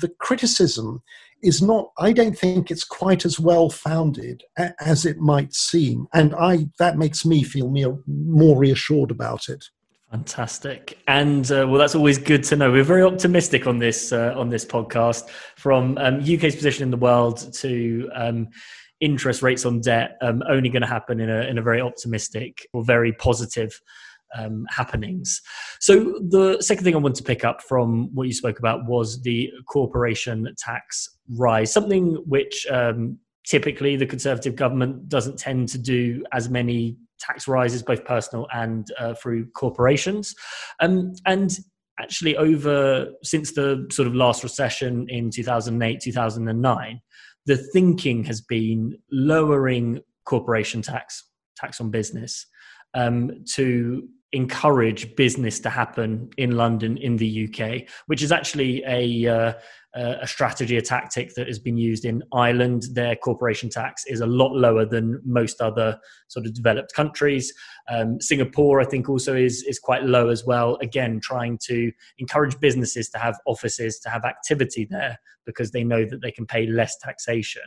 [0.00, 1.02] the, criticism
[1.42, 4.44] is not i don't think it's quite as well founded
[4.80, 7.68] as it might seem and i that makes me feel
[8.06, 9.62] more reassured about it
[10.10, 12.70] Fantastic, and uh, well, that's always good to know.
[12.70, 16.96] We're very optimistic on this uh, on this podcast, from um, UK's position in the
[16.96, 18.46] world to um,
[19.04, 22.66] interest rates on debt, um, only going to happen in a in a very optimistic
[22.72, 23.78] or very positive
[24.34, 25.40] um, happenings.
[25.80, 29.20] So the second thing I want to pick up from what you spoke about was
[29.22, 36.24] the corporation tax rise, something which um, typically the Conservative government doesn't tend to do
[36.32, 40.34] as many tax rises, both personal and uh, through corporations.
[40.80, 41.56] Um, and
[42.00, 47.00] actually, over since the sort of last recession in 2008, 2009,
[47.46, 51.24] the thinking has been lowering corporation tax,
[51.56, 52.46] tax on business,
[52.94, 59.26] um, to encourage business to happen in London, in the UK, which is actually a
[59.26, 59.52] uh,
[59.94, 62.86] a strategy, a tactic that has been used in Ireland.
[62.92, 67.52] Their corporation tax is a lot lower than most other sort of developed countries.
[67.88, 70.76] Um, Singapore, I think, also is is quite low as well.
[70.82, 76.04] Again, trying to encourage businesses to have offices, to have activity there, because they know
[76.04, 77.62] that they can pay less taxation.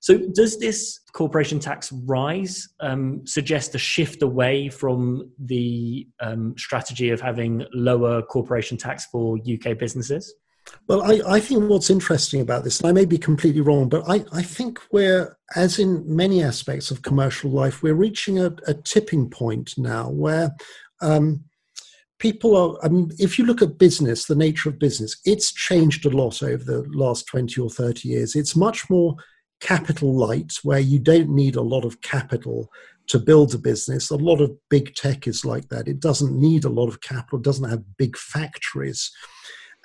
[0.00, 7.10] So, does this corporation tax rise um, suggest a shift away from the um, strategy
[7.10, 10.34] of having lower corporation tax for UK businesses?
[10.88, 14.08] Well, I, I think what's interesting about this, and I may be completely wrong, but
[14.08, 18.74] I, I think we're, as in many aspects of commercial life, we're reaching a, a
[18.74, 20.54] tipping point now where
[21.02, 21.44] um,
[22.18, 26.06] people are, I mean, if you look at business, the nature of business, it's changed
[26.06, 28.34] a lot over the last 20 or 30 years.
[28.34, 29.16] It's much more
[29.60, 32.70] capital light, where you don't need a lot of capital
[33.08, 34.10] to build a business.
[34.10, 35.88] A lot of big tech is like that.
[35.88, 39.10] It doesn't need a lot of capital, it doesn't have big factories.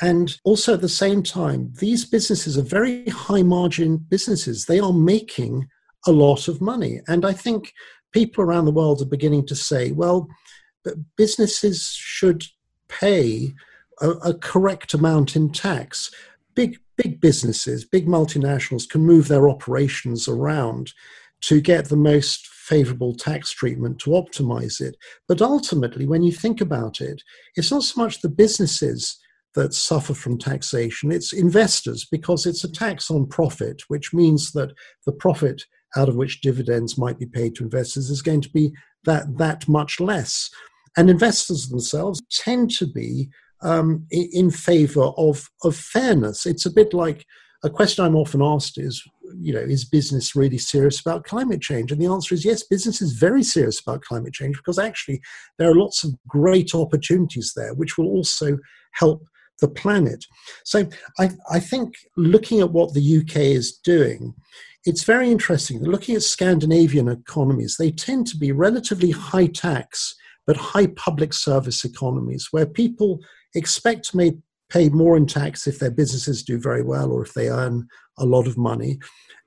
[0.01, 4.65] And also at the same time, these businesses are very high margin businesses.
[4.65, 5.67] They are making
[6.07, 7.01] a lot of money.
[7.07, 7.73] And I think
[8.11, 10.27] people around the world are beginning to say, well,
[11.15, 12.43] businesses should
[12.87, 13.53] pay
[14.01, 16.11] a, a correct amount in tax.
[16.55, 20.93] Big, big businesses, big multinationals can move their operations around
[21.41, 24.95] to get the most favorable tax treatment to optimize it.
[25.27, 27.21] But ultimately, when you think about it,
[27.55, 29.19] it's not so much the businesses
[29.55, 31.11] that suffer from taxation.
[31.11, 34.73] It's investors because it's a tax on profit, which means that
[35.05, 35.63] the profit
[35.95, 38.73] out of which dividends might be paid to investors is going to be
[39.05, 40.49] that that much less.
[40.97, 43.29] And investors themselves tend to be
[43.61, 46.45] um, in, favor of of fairness.
[46.45, 47.25] It's a bit like
[47.63, 49.01] a question I'm often asked is,
[49.39, 51.91] you know, is business really serious about climate change?
[51.91, 55.21] And the answer is yes, business is very serious about climate change because actually
[55.57, 58.57] there are lots of great opportunities there, which will also
[58.91, 59.23] help
[59.63, 60.25] the planet.
[60.65, 60.87] So
[61.17, 64.35] I, I think looking at what the UK is doing,
[64.85, 65.81] it's very interesting.
[65.81, 71.85] Looking at Scandinavian economies, they tend to be relatively high tax but high public service
[71.85, 73.19] economies where people
[73.55, 77.49] expect to pay more in tax if their businesses do very well or if they
[77.49, 77.87] earn
[78.17, 78.99] a lot of money.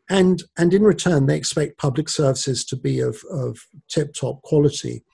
[0.08, 3.58] And, and in return, they expect public services to be of, of
[3.90, 5.04] tip top quality.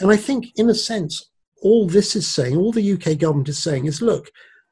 [0.00, 1.30] And I think, in a sense,
[1.62, 4.30] all this is saying, all the UK government is saying is look,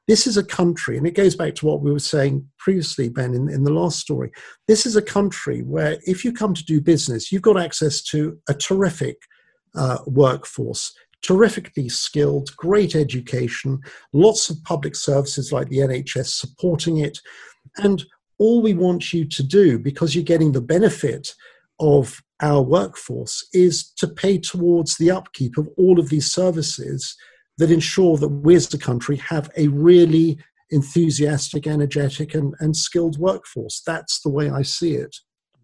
[0.08, 3.34] this is a country, and it goes back to what we were saying previously, Ben,
[3.34, 4.30] in, in the last story.
[4.68, 8.38] This is a country where if you come to do business, you've got access to
[8.48, 9.18] a terrific
[9.74, 10.92] uh, workforce,
[11.22, 13.80] terrifically skilled, great education,
[14.12, 17.18] lots of public services like the NHS supporting it.
[17.78, 18.04] And
[18.38, 21.34] all we want you to do, because you're getting the benefit
[21.80, 27.16] of our workforce is to pay towards the upkeep of all of these services
[27.58, 30.38] that ensure that we as a country have a really
[30.70, 33.82] enthusiastic, energetic, and, and skilled workforce.
[33.86, 35.16] That's the way I see it.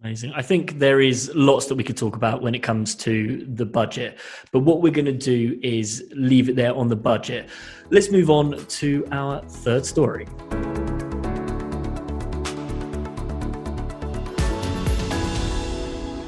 [0.03, 0.33] Amazing.
[0.35, 3.65] I think there is lots that we could talk about when it comes to the
[3.65, 4.19] budget,
[4.51, 7.49] but what we're going to do is leave it there on the budget.
[7.91, 10.27] Let's move on to our third story.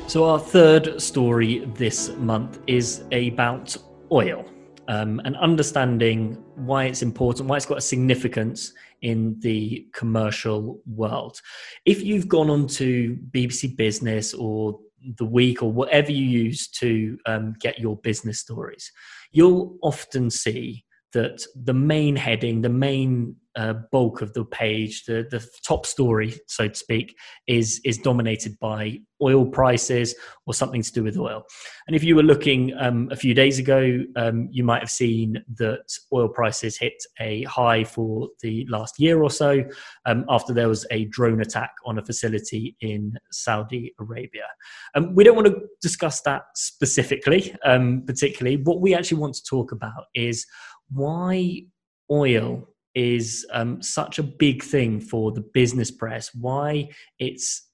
[0.07, 3.77] So, our third story this month is about
[4.13, 4.45] oil
[4.89, 8.73] um, and understanding why it's important, why it's got a significance
[9.03, 11.41] in the commercial world.
[11.85, 14.79] If you've gone on to BBC Business or
[15.19, 18.91] The Week or whatever you use to um, get your business stories,
[19.33, 25.27] you'll often see that the main heading, the main uh, bulk of the page, the,
[25.31, 30.15] the top story, so to speak, is is dominated by oil prices
[30.47, 31.43] or something to do with oil.
[31.87, 35.43] And if you were looking um, a few days ago, um, you might have seen
[35.57, 39.65] that oil prices hit a high for the last year or so
[40.05, 44.47] um, after there was a drone attack on a facility in Saudi Arabia.
[44.95, 48.59] Um, we don't want to discuss that specifically, um, particularly.
[48.59, 50.45] What we actually want to talk about is
[50.91, 51.63] why
[52.11, 57.69] oil is um, such a big thing for the business press, why it's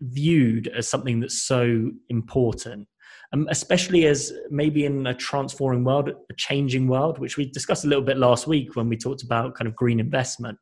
[0.00, 2.88] viewed as something that's so important,
[3.32, 7.88] um, especially as maybe in a transforming world, a changing world, which we discussed a
[7.88, 10.58] little bit last week when we talked about kind of green investment,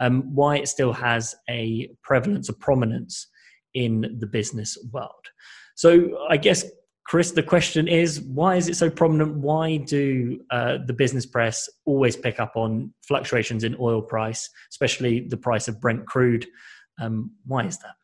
[0.00, 3.28] um, why it still has a prevalence, a prominence
[3.74, 5.10] in the business world.
[5.76, 6.64] So I guess
[7.06, 9.36] Chris, the question is why is it so prominent?
[9.36, 15.20] Why do uh, the business press always pick up on fluctuations in oil price, especially
[15.28, 16.46] the price of Brent crude?
[17.00, 17.94] Um, why is that?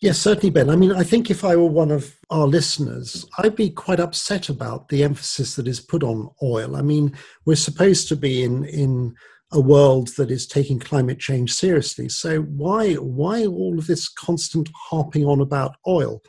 [0.00, 0.70] Yes, certainly, Ben.
[0.70, 4.48] I mean, I think if I were one of our listeners, I'd be quite upset
[4.48, 6.76] about the emphasis that is put on oil.
[6.76, 7.16] I mean,
[7.46, 9.14] we're supposed to be in in
[9.52, 12.08] a world that is taking climate change seriously.
[12.08, 16.22] So why why all of this constant harping on about oil?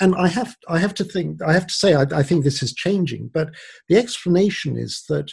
[0.00, 2.62] And I have I have to think I have to say I, I think this
[2.62, 3.30] is changing.
[3.32, 3.50] But
[3.88, 5.32] the explanation is that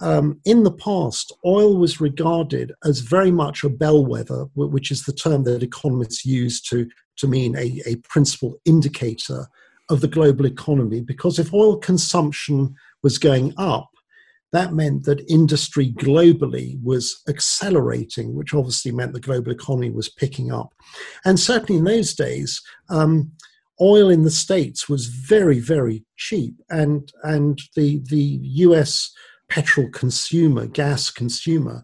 [0.00, 5.12] um, in the past, oil was regarded as very much a bellwether, which is the
[5.12, 9.46] term that economists use to, to mean a, a principal indicator
[9.90, 11.00] of the global economy.
[11.00, 13.88] Because if oil consumption was going up,
[14.52, 20.52] that meant that industry globally was accelerating, which obviously meant the global economy was picking
[20.52, 20.72] up.
[21.24, 23.32] And certainly in those days, um,
[23.80, 26.54] oil in the States was very, very cheap.
[26.70, 29.12] And, and the, the US
[29.48, 31.82] petrol consumer, gas consumer,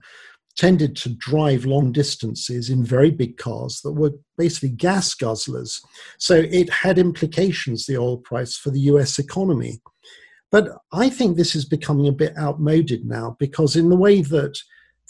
[0.56, 5.80] tended to drive long distances in very big cars that were basically gas guzzlers.
[6.18, 9.80] So it had implications, the oil price, for the US economy.
[10.50, 14.58] But I think this is becoming a bit outmoded now because, in the way that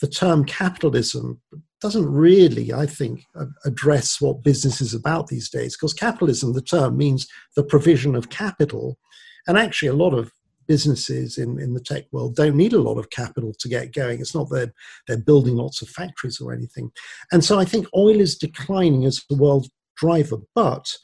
[0.00, 1.40] the term capitalism
[1.80, 3.24] doesn't really, I think,
[3.64, 5.76] address what business is about these days.
[5.76, 7.26] Because capitalism, the term, means
[7.56, 8.98] the provision of capital.
[9.46, 10.30] And actually, a lot of
[10.70, 14.20] businesses in, in the tech world don't need a lot of capital to get going.
[14.20, 14.72] It's not that
[15.06, 16.92] they're building lots of factories or anything.
[17.32, 20.96] And so I think oil is declining as the world driver, but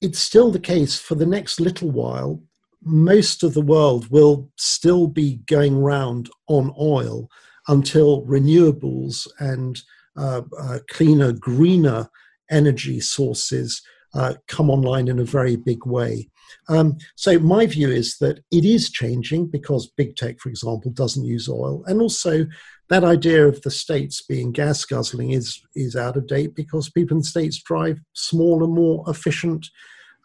[0.00, 2.42] it's still the case for the next little while.
[2.82, 7.28] Most of the world will still be going round on oil
[7.68, 9.80] until renewables and
[10.16, 12.08] uh, uh, cleaner, greener
[12.50, 13.82] energy sources
[14.14, 16.28] uh, come online in a very big way.
[16.68, 21.24] Um, so my view is that it is changing because big tech, for example, doesn't
[21.24, 22.46] use oil, and also
[22.90, 27.16] that idea of the states being gas guzzling is is out of date because people
[27.16, 29.66] in the states drive smaller, more efficient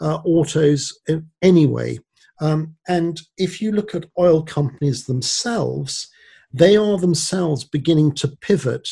[0.01, 0.97] uh, autos
[1.41, 1.97] anyway.
[2.41, 6.09] Um, and if you look at oil companies themselves,
[6.51, 8.87] they are themselves beginning to pivot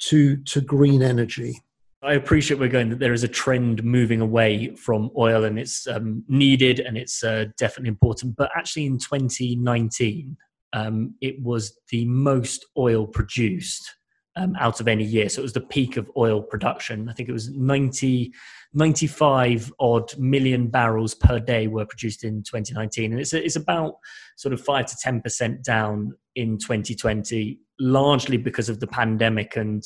[0.00, 1.60] to to green energy.
[2.02, 5.86] I appreciate we're going that there is a trend moving away from oil and it's
[5.86, 8.36] um, needed and it's uh, definitely important.
[8.36, 10.34] But actually, in 2019,
[10.72, 13.96] um, it was the most oil produced
[14.40, 15.28] um, out of any year.
[15.28, 17.08] So it was the peak of oil production.
[17.08, 18.32] I think it was 90,
[18.72, 23.12] 95 odd million barrels per day were produced in 2019.
[23.12, 23.94] And it's, it's about
[24.36, 29.82] sort of 5 to 10% down in 2020, largely because of the pandemic and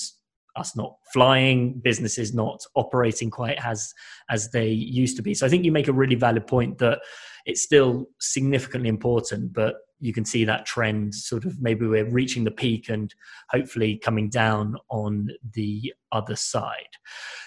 [0.56, 3.92] us not flying, businesses not operating quite as
[4.30, 5.34] as they used to be.
[5.34, 7.00] So I think you make a really valid point that
[7.44, 9.74] it's still significantly important, but
[10.04, 13.14] you can see that trend sort of maybe we're reaching the peak and
[13.48, 16.92] hopefully coming down on the other side.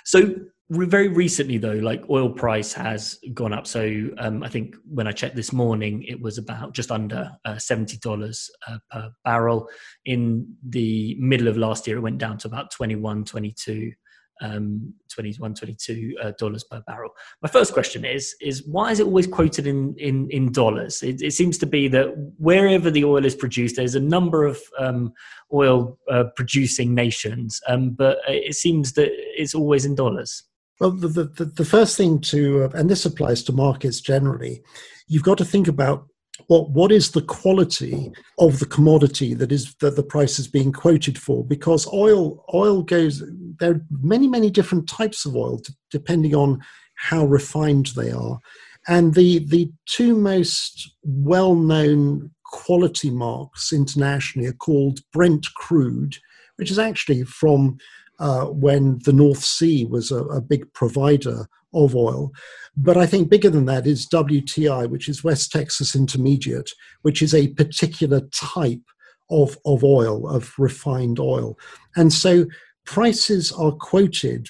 [0.04, 0.34] So
[0.72, 3.68] very recently though like oil price has gone up.
[3.68, 7.54] So um, i think when i checked this morning it was about just under uh,
[7.54, 9.70] $70 uh, per barrel.
[10.06, 13.92] In the middle of last year it went down to about 21 22
[14.42, 17.12] um, 21 22 uh, dollars per barrel.
[17.42, 21.04] My first question is is why is it always quoted in in, in dollars?
[21.04, 24.60] It, it seems to be that wherever the oil is produced there's a number of
[24.80, 25.14] um,
[25.54, 30.44] oil uh, producing nations um, but it seems that it's always in dollars.
[30.80, 34.62] Well the, the, the first thing to uh, and this applies to markets generally
[35.08, 36.08] you've got to think about
[36.46, 40.72] what what is the quality of the commodity that is that the price is being
[40.72, 41.44] quoted for?
[41.44, 43.24] Because oil oil goes
[43.60, 46.62] there are many many different types of oil depending on
[46.96, 48.40] how refined they are.
[48.88, 56.18] And the the two most well known quality marks internationally are called Brent crude
[56.58, 57.78] which is actually from
[58.20, 62.32] uh, when the North Sea was a, a big provider of oil.
[62.76, 66.70] But I think bigger than that is WTI, which is West Texas Intermediate,
[67.02, 68.82] which is a particular type
[69.30, 71.58] of, of oil, of refined oil.
[71.96, 72.46] And so
[72.86, 74.48] prices are quoted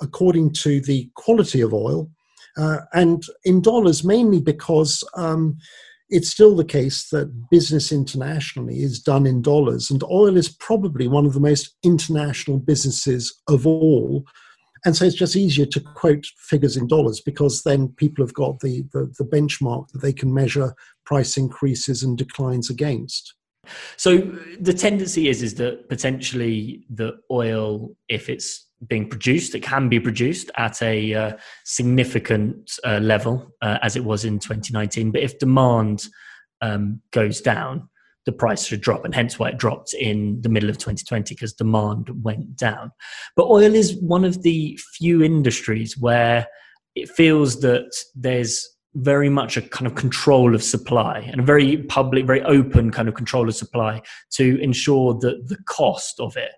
[0.00, 2.10] according to the quality of oil
[2.56, 5.56] uh, and in dollars mainly because um,
[6.10, 11.06] it's still the case that business internationally is done in dollars, and oil is probably
[11.06, 14.24] one of the most international businesses of all.
[14.84, 18.60] And so it's just easier to quote figures in dollars because then people have got
[18.60, 20.74] the, the, the benchmark that they can measure
[21.04, 23.34] price increases and declines against.
[23.96, 24.18] So
[24.58, 29.54] the tendency is is that potentially the oil, if it's being produced.
[29.54, 31.32] It can be produced at a uh,
[31.64, 35.10] significant uh, level uh, as it was in 2019.
[35.10, 36.06] But if demand
[36.62, 37.89] um, goes down,
[38.26, 41.52] the price should drop, and hence why it dropped in the middle of 2020 because
[41.52, 42.92] demand went down.
[43.36, 46.46] But oil is one of the few industries where
[46.94, 51.78] it feels that there's very much a kind of control of supply and a very
[51.84, 54.02] public, very open kind of control of supply
[54.32, 56.52] to ensure that the cost of it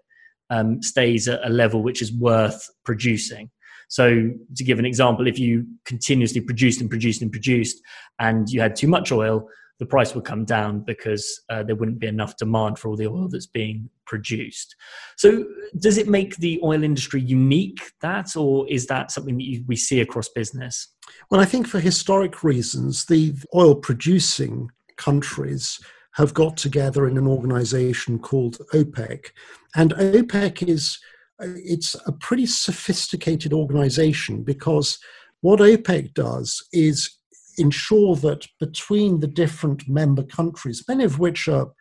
[0.51, 3.51] um, stays at a level which is worth producing.
[3.89, 7.79] So, to give an example, if you continuously produced and produced and produced
[8.19, 9.47] and you had too much oil,
[9.83, 13.09] the price would come down because uh, there wouldn't be enough demand for all the
[13.09, 14.77] oil that's being produced.
[15.17, 15.45] So,
[15.81, 19.75] does it make the oil industry unique, that, or is that something that you, we
[19.75, 20.87] see across business?
[21.33, 25.81] Well, I think for historic reasons, the oil producing countries
[26.13, 29.31] have got together in an organization called OPEC.
[29.75, 30.97] And OPEC is
[31.41, 35.01] it's a pretty sophisticated organization because
[35.41, 37.19] what OPEC does is
[37.59, 41.73] ensure that between the different member countries, many of which are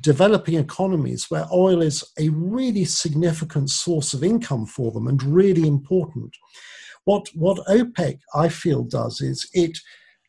[0.00, 5.66] developing economies where oil is a really significant source of income for them and really
[5.66, 6.36] important.
[7.04, 9.78] What, what OPEC, I feel, does is it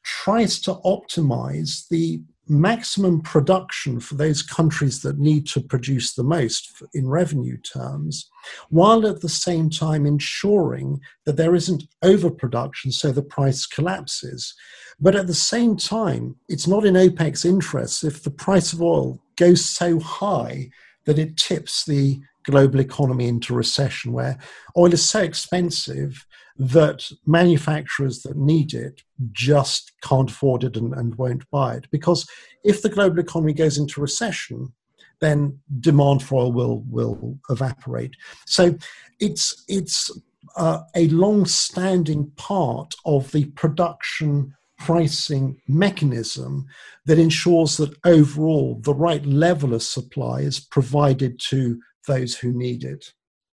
[0.03, 6.81] tries to optimize the maximum production for those countries that need to produce the most
[6.93, 8.29] in revenue terms,
[8.69, 14.55] while at the same time ensuring that there isn't overproduction so the price collapses.
[14.99, 19.21] But at the same time, it's not in OPEC's interest if the price of oil
[19.35, 20.69] goes so high
[21.05, 24.37] that it tips the global economy into recession, where
[24.77, 26.25] oil is so expensive
[26.57, 31.85] that manufacturers that need it just can't afford it and, and won't buy it.
[31.89, 32.27] Because
[32.63, 34.73] if the global economy goes into recession,
[35.21, 38.15] then demand for oil will will evaporate.
[38.45, 38.75] So
[39.19, 40.11] it's it's
[40.55, 46.65] uh, a long-standing part of the production pricing mechanism
[47.05, 52.83] that ensures that overall the right level of supply is provided to those who need
[52.83, 53.13] it.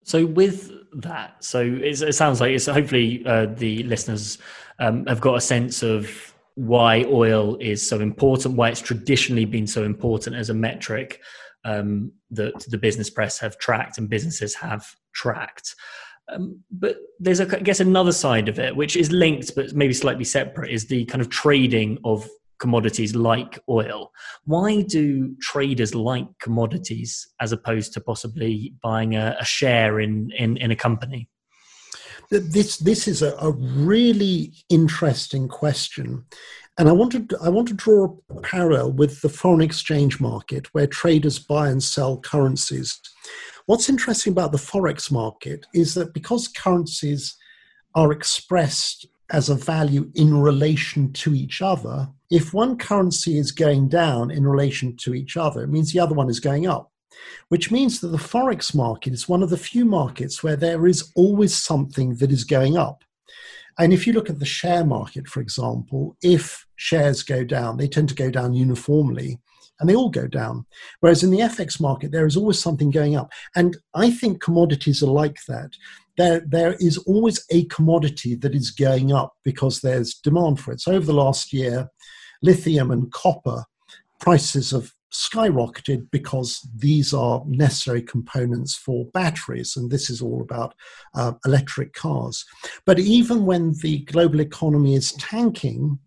[0.03, 0.71] So with
[1.01, 4.37] that, so it sounds like it's hopefully uh, the listeners
[4.79, 9.67] um, have got a sense of why oil is so important, why it's traditionally been
[9.67, 11.21] so important as a metric
[11.63, 15.75] um, that the business press have tracked and businesses have tracked.
[16.31, 19.93] Um, but there's, a, I guess, another side of it, which is linked but maybe
[19.93, 22.27] slightly separate, is the kind of trading of
[22.59, 24.11] commodities like oil.
[24.45, 30.57] Why do traders like commodities as opposed to possibly buying a, a share in, in,
[30.57, 31.29] in a company?
[32.31, 36.25] This this is a, a, really interesting question,
[36.77, 40.85] and I wanted I want to draw a parallel with the foreign exchange market, where
[40.85, 43.01] traders buy and sell currencies.
[43.65, 47.35] What's interesting about the forex market is that because currencies
[47.95, 53.89] are expressed as a value in relation to each other, if one currency is going
[53.89, 56.91] down in relation to each other, it means the other one is going up,
[57.49, 61.11] which means that the Forex market is one of the few markets where there is
[61.15, 63.03] always something that is going up.
[63.79, 67.87] And if you look at the share market, for example, if shares go down, they
[67.87, 69.39] tend to go down uniformly
[69.79, 70.65] and they all go down.
[70.99, 73.31] Whereas in the FX market, there is always something going up.
[73.55, 75.71] And I think commodities are like that
[76.19, 80.81] there, there is always a commodity that is going up because there's demand for it.
[80.81, 81.89] So over the last year,
[82.41, 83.63] lithium and copper
[84.19, 90.75] prices have skyrocketed because these are necessary components for batteries, and this is all about
[91.15, 92.45] uh, electric cars.
[92.85, 95.99] But even when the global economy is tanking,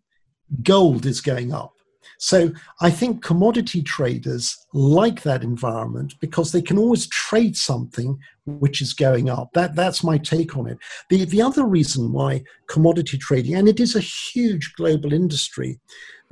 [0.62, 1.72] gold is going up.
[2.18, 8.16] So I think commodity traders like that environment because they can always trade something
[8.46, 9.50] which is going up.
[9.54, 10.78] That that's my take on it.
[11.10, 15.80] The the other reason why commodity trading, and it is a huge global industry,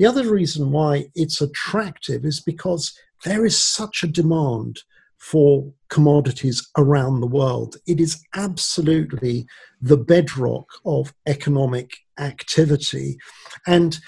[0.01, 4.79] the other reason why it's attractive is because there is such a demand
[5.19, 7.77] for commodities around the world.
[7.87, 9.45] It is absolutely
[9.83, 13.19] the bedrock of economic activity.
[13.67, 13.99] And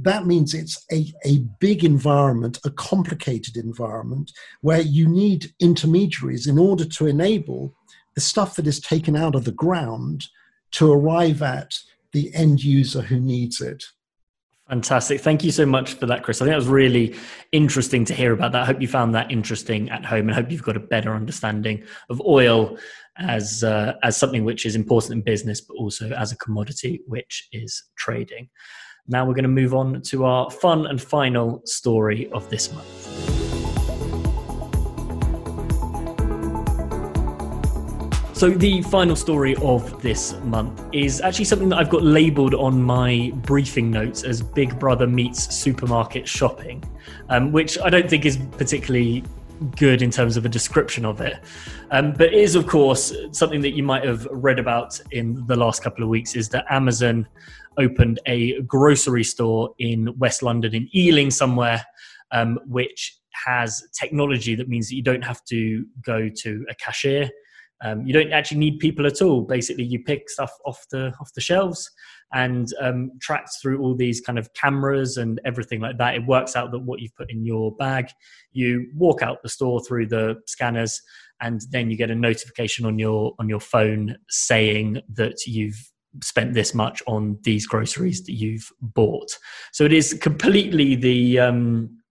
[0.00, 4.32] that means it's a, a big environment, a complicated environment,
[4.62, 7.74] where you need intermediaries in order to enable
[8.14, 10.28] the stuff that is taken out of the ground
[10.70, 11.74] to arrive at
[12.12, 13.84] the end user who needs it.
[14.68, 15.20] Fantastic.
[15.20, 16.40] Thank you so much for that, Chris.
[16.40, 17.14] I think that was really
[17.50, 18.62] interesting to hear about that.
[18.62, 21.82] I hope you found that interesting at home and hope you've got a better understanding
[22.08, 22.78] of oil
[23.18, 27.48] as uh, as something which is important in business, but also as a commodity which
[27.52, 28.48] is trading.
[29.08, 33.11] Now we're going to move on to our fun and final story of this month.
[38.42, 42.82] So, the final story of this month is actually something that I've got labeled on
[42.82, 46.82] my briefing notes as Big Brother meets supermarket shopping,
[47.28, 49.22] um, which I don't think is particularly
[49.76, 51.36] good in terms of a description of it.
[51.92, 55.54] Um, but it is, of course, something that you might have read about in the
[55.54, 57.28] last couple of weeks is that Amazon
[57.78, 61.86] opened a grocery store in West London, in Ealing somewhere,
[62.32, 67.30] um, which has technology that means that you don't have to go to a cashier
[67.82, 69.42] um, you don't actually need people at all.
[69.42, 71.90] Basically, you pick stuff off the off the shelves
[72.32, 76.14] and um, tracks through all these kind of cameras and everything like that.
[76.14, 78.06] It works out that what you've put in your bag.
[78.52, 81.00] You walk out the store through the scanners,
[81.40, 85.90] and then you get a notification on your on your phone saying that you've
[86.22, 89.36] spent this much on these groceries that you've bought.
[89.72, 92.01] So it is completely the um,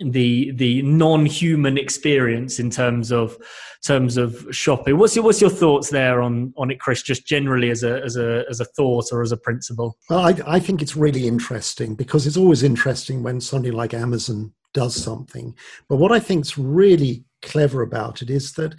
[0.00, 3.36] the the non-human experience in terms of
[3.84, 4.98] terms of shopping.
[4.98, 7.02] What's your what's your thoughts there on on it, Chris?
[7.02, 9.96] Just generally as a as a as a thought or as a principle.
[10.10, 14.52] Well, I, I think it's really interesting because it's always interesting when somebody like Amazon
[14.72, 15.54] does something.
[15.88, 18.74] But what I think is really clever about it is that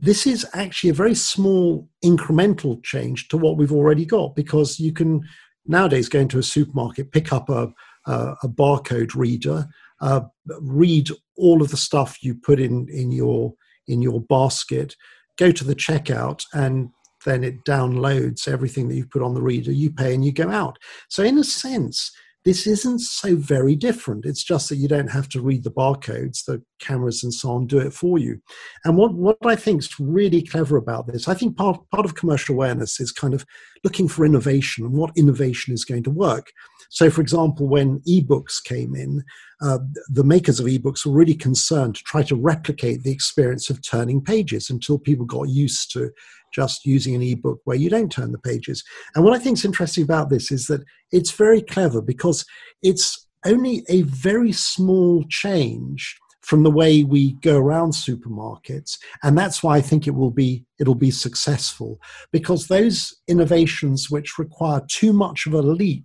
[0.00, 4.92] this is actually a very small incremental change to what we've already got because you
[4.92, 5.22] can
[5.66, 7.72] nowadays go into a supermarket, pick up a,
[8.06, 9.68] a, a barcode reader
[10.00, 10.22] uh,
[10.60, 13.54] read all of the stuff you put in in your
[13.88, 14.94] in your basket,
[15.36, 16.90] go to the checkout, and
[17.24, 19.72] then it downloads everything that you've put on the reader.
[19.72, 20.78] You pay and you go out.
[21.08, 22.12] So in a sense,
[22.44, 24.24] this isn't so very different.
[24.24, 27.66] It's just that you don't have to read the barcodes, the cameras and so on
[27.66, 28.40] do it for you.
[28.84, 32.14] And what, what I think is really clever about this, I think part, part of
[32.14, 33.44] commercial awareness is kind of
[33.84, 36.50] looking for innovation and what innovation is going to work.
[36.88, 39.22] So, for example, when ebooks came in,
[39.62, 39.78] uh,
[40.08, 44.22] the makers of ebooks were really concerned to try to replicate the experience of turning
[44.22, 46.10] pages until people got used to
[46.52, 48.84] just using an ebook where you don't turn the pages.
[49.14, 50.82] And what I think is interesting about this is that
[51.12, 52.44] it's very clever because
[52.82, 59.62] it's only a very small change from the way we go around supermarkets and that's
[59.62, 62.00] why i think it will be it'll be successful
[62.32, 66.04] because those innovations which require too much of a leap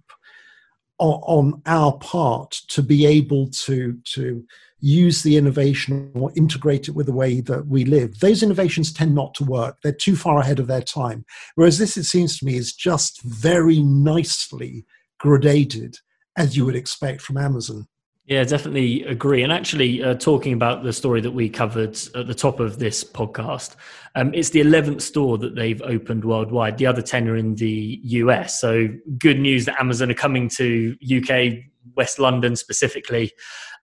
[0.98, 4.46] on, our part to be able to to
[4.80, 8.20] use the innovation or integrate it with the way that we live.
[8.20, 9.78] Those innovations tend not to work.
[9.82, 11.26] They're too far ahead of their time.
[11.56, 14.86] Whereas this, it seems to me, is just very nicely
[15.24, 15.98] gradated,
[16.38, 17.88] as you would expect from Amazon.
[18.28, 19.44] Yeah, definitely agree.
[19.44, 23.04] And actually, uh, talking about the story that we covered at the top of this
[23.04, 23.76] podcast,
[24.16, 26.80] um, it's the 11th store that they've opened worldwide.
[26.80, 28.60] The other 10 are in the US.
[28.60, 28.88] So,
[29.20, 31.66] good news that Amazon are coming to UK,
[31.96, 33.32] West London specifically,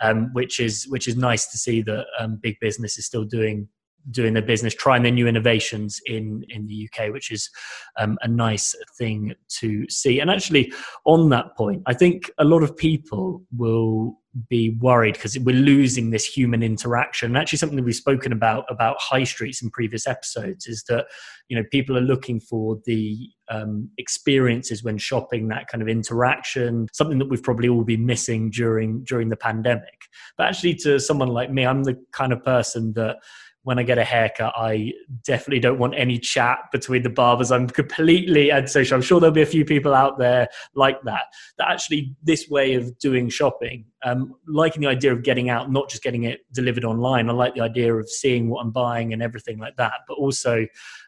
[0.01, 3.69] um, which is which is nice to see that um, big business is still doing
[4.11, 7.51] doing their business, trying their new innovations in in the UK, which is
[7.99, 10.21] um, a nice thing to see.
[10.21, 10.73] And actually,
[11.05, 16.11] on that point, I think a lot of people will be worried because we're losing
[16.11, 17.27] this human interaction.
[17.27, 21.07] And actually, something that we've spoken about about high streets in previous episodes is that
[21.49, 26.89] you know people are looking for the um, experiences when shopping, that kind of interaction,
[26.93, 30.01] something that we've probably all been missing during during the pandemic.
[30.39, 33.17] But actually, to someone like me, I'm the kind of person that
[33.65, 34.93] when I get a haircut, I
[35.25, 37.53] definitely don't want any chat between the barbers.
[37.53, 38.97] I'm completely antisocial.
[38.97, 41.25] I'm sure there'll be a few people out there like that.
[41.59, 45.89] That actually, this way of doing shopping, um, liking the idea of getting out, not
[45.89, 47.31] just getting it delivered online.
[47.31, 49.93] I like the idea of seeing what I'm buying and everything like that.
[50.09, 50.67] But also,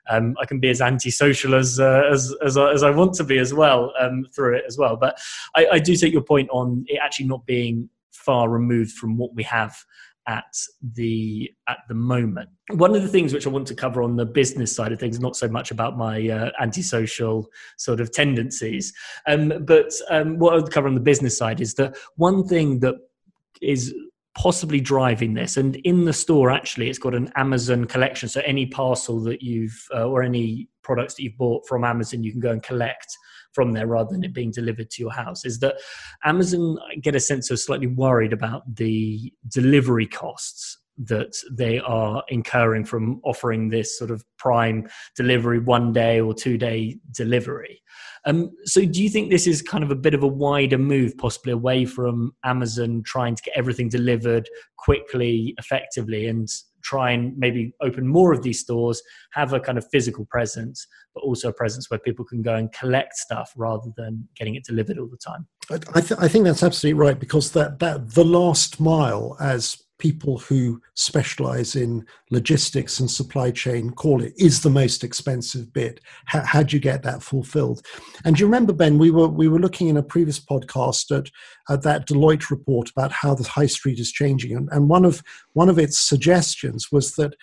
[0.09, 3.39] um, I can be as antisocial as uh, as, as as I want to be
[3.39, 4.97] as well um, through it as well.
[4.97, 5.19] But
[5.57, 9.35] I, I do take your point on it actually not being far removed from what
[9.35, 9.77] we have
[10.27, 10.55] at
[10.95, 12.49] the at the moment.
[12.71, 15.21] One of the things which I want to cover on the business side of things,
[15.21, 17.47] not so much about my uh, antisocial
[17.77, 18.93] sort of tendencies,
[19.27, 22.95] um, but um, what I'll cover on the business side is that one thing that
[23.61, 23.95] is
[24.37, 28.67] possibly driving this and in the store actually it's got an amazon collection so any
[28.67, 32.51] parcel that you've uh, or any products that you've bought from amazon you can go
[32.51, 33.17] and collect
[33.55, 35.77] from there rather than it being delivered to your house is that
[36.25, 42.85] Amazon get a sense of slightly worried about the delivery costs that they are incurring
[42.85, 47.83] from offering this sort of prime delivery one day or two day delivery.
[48.27, 51.17] Um, so, do you think this is kind of a bit of a wider move,
[51.19, 56.49] possibly away from Amazon trying to get everything delivered quickly, effectively, and
[56.85, 61.23] try and maybe open more of these stores, have a kind of physical presence, but
[61.23, 64.99] also a presence where people can go and collect stuff rather than getting it delivered
[64.99, 65.47] all the time.
[65.71, 70.37] I, th- I think that's absolutely right because that, that the last mile, as people
[70.37, 75.99] who specialize in logistics and supply chain call it is the most expensive bit.
[76.27, 77.81] How, how do you get that fulfilled?
[78.27, 81.31] And you remember ben we were we were looking in a previous podcast at,
[81.71, 85.23] at that deloitte report about how the high street is changing and, and one of
[85.55, 87.35] one of its suggestions was that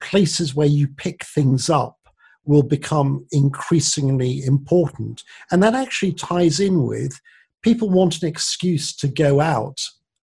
[0.00, 1.98] places where you pick things up
[2.46, 5.22] will become increasingly important.
[5.50, 7.20] And that actually ties in with
[7.62, 9.78] people want an excuse to go out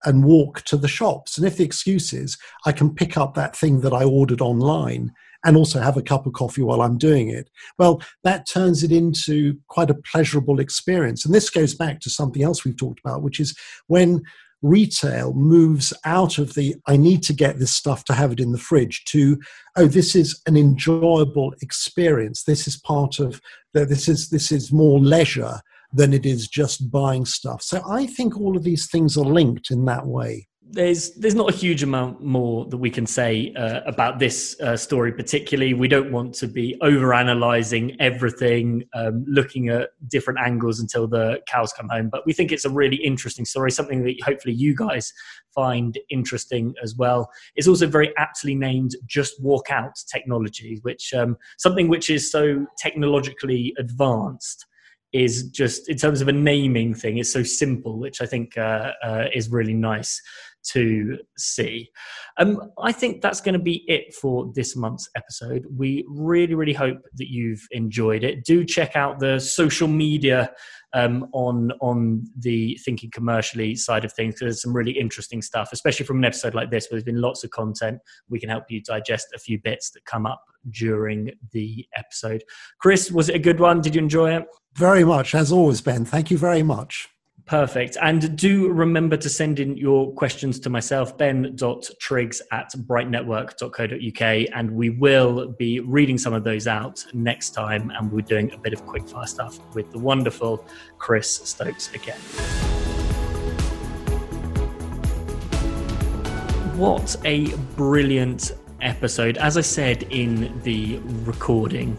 [0.05, 1.37] and walk to the shops.
[1.37, 5.13] And if the excuse is I can pick up that thing that I ordered online
[5.45, 8.93] and also have a cup of coffee while I'm doing it, well, that turns it
[8.93, 11.25] into quite a pleasurable experience.
[11.25, 14.23] And this goes back to something else we've talked about, which is when
[14.63, 18.51] retail moves out of the I need to get this stuff to have it in
[18.51, 19.39] the fridge to
[19.77, 23.41] oh this is an enjoyable experience this is part of
[23.73, 25.61] the, this is this is more leisure
[25.93, 27.63] than it is just buying stuff.
[27.63, 30.47] So I think all of these things are linked in that way.
[30.71, 34.77] There's there's not a huge amount more that we can say uh, about this uh,
[34.77, 35.73] story, particularly.
[35.73, 41.41] We don't want to be over analyzing everything, um, looking at different angles until the
[41.49, 42.11] cows come home.
[42.11, 45.11] But we think it's a really interesting story, something that hopefully you guys
[45.55, 47.31] find interesting as well.
[47.57, 52.67] It's also very aptly named "Just Walk Out" technology, which um, something which is so
[52.77, 54.67] technologically advanced
[55.13, 58.93] is just in terms of a naming thing it's so simple which i think uh,
[59.03, 60.21] uh, is really nice
[60.71, 61.89] to see
[62.39, 66.73] um, i think that's going to be it for this month's episode we really really
[66.73, 70.51] hope that you've enjoyed it do check out the social media
[70.95, 74.35] um, on on the thinking commercially side of things.
[74.35, 77.21] Because there's some really interesting stuff, especially from an episode like this, where there's been
[77.21, 78.01] lots of content.
[78.29, 82.43] We can help you digest a few bits that come up during the episode.
[82.81, 83.81] Chris, was it a good one?
[83.81, 84.45] Did you enjoy it?
[84.75, 86.05] Very much, as always, Ben.
[86.05, 87.09] Thank you very much.
[87.49, 87.97] Perfect.
[88.03, 94.91] And do remember to send in your questions to myself, ben.triggs at brightnetwork.co.uk, and we
[94.91, 97.91] will be reading some of those out next time.
[97.97, 100.63] And we're doing a bit of quickfire stuff with the wonderful
[100.99, 102.19] Chris Stoakes again.
[106.77, 109.39] What a brilliant episode.
[109.39, 111.99] As I said in the recording,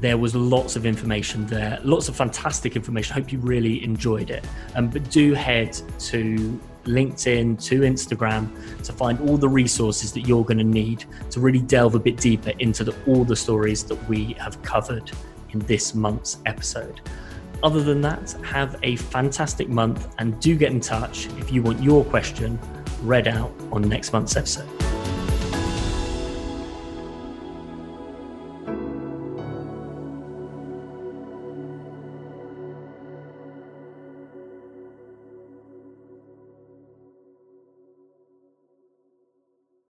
[0.00, 3.12] there was lots of information there, lots of fantastic information.
[3.12, 4.44] I hope you really enjoyed it.
[4.74, 10.44] Um, but do head to LinkedIn, to Instagram to find all the resources that you're
[10.44, 14.08] going to need to really delve a bit deeper into the, all the stories that
[14.08, 15.10] we have covered
[15.50, 17.00] in this month's episode.
[17.62, 21.82] Other than that, have a fantastic month and do get in touch if you want
[21.82, 22.58] your question
[23.02, 24.87] read out on next month's episode.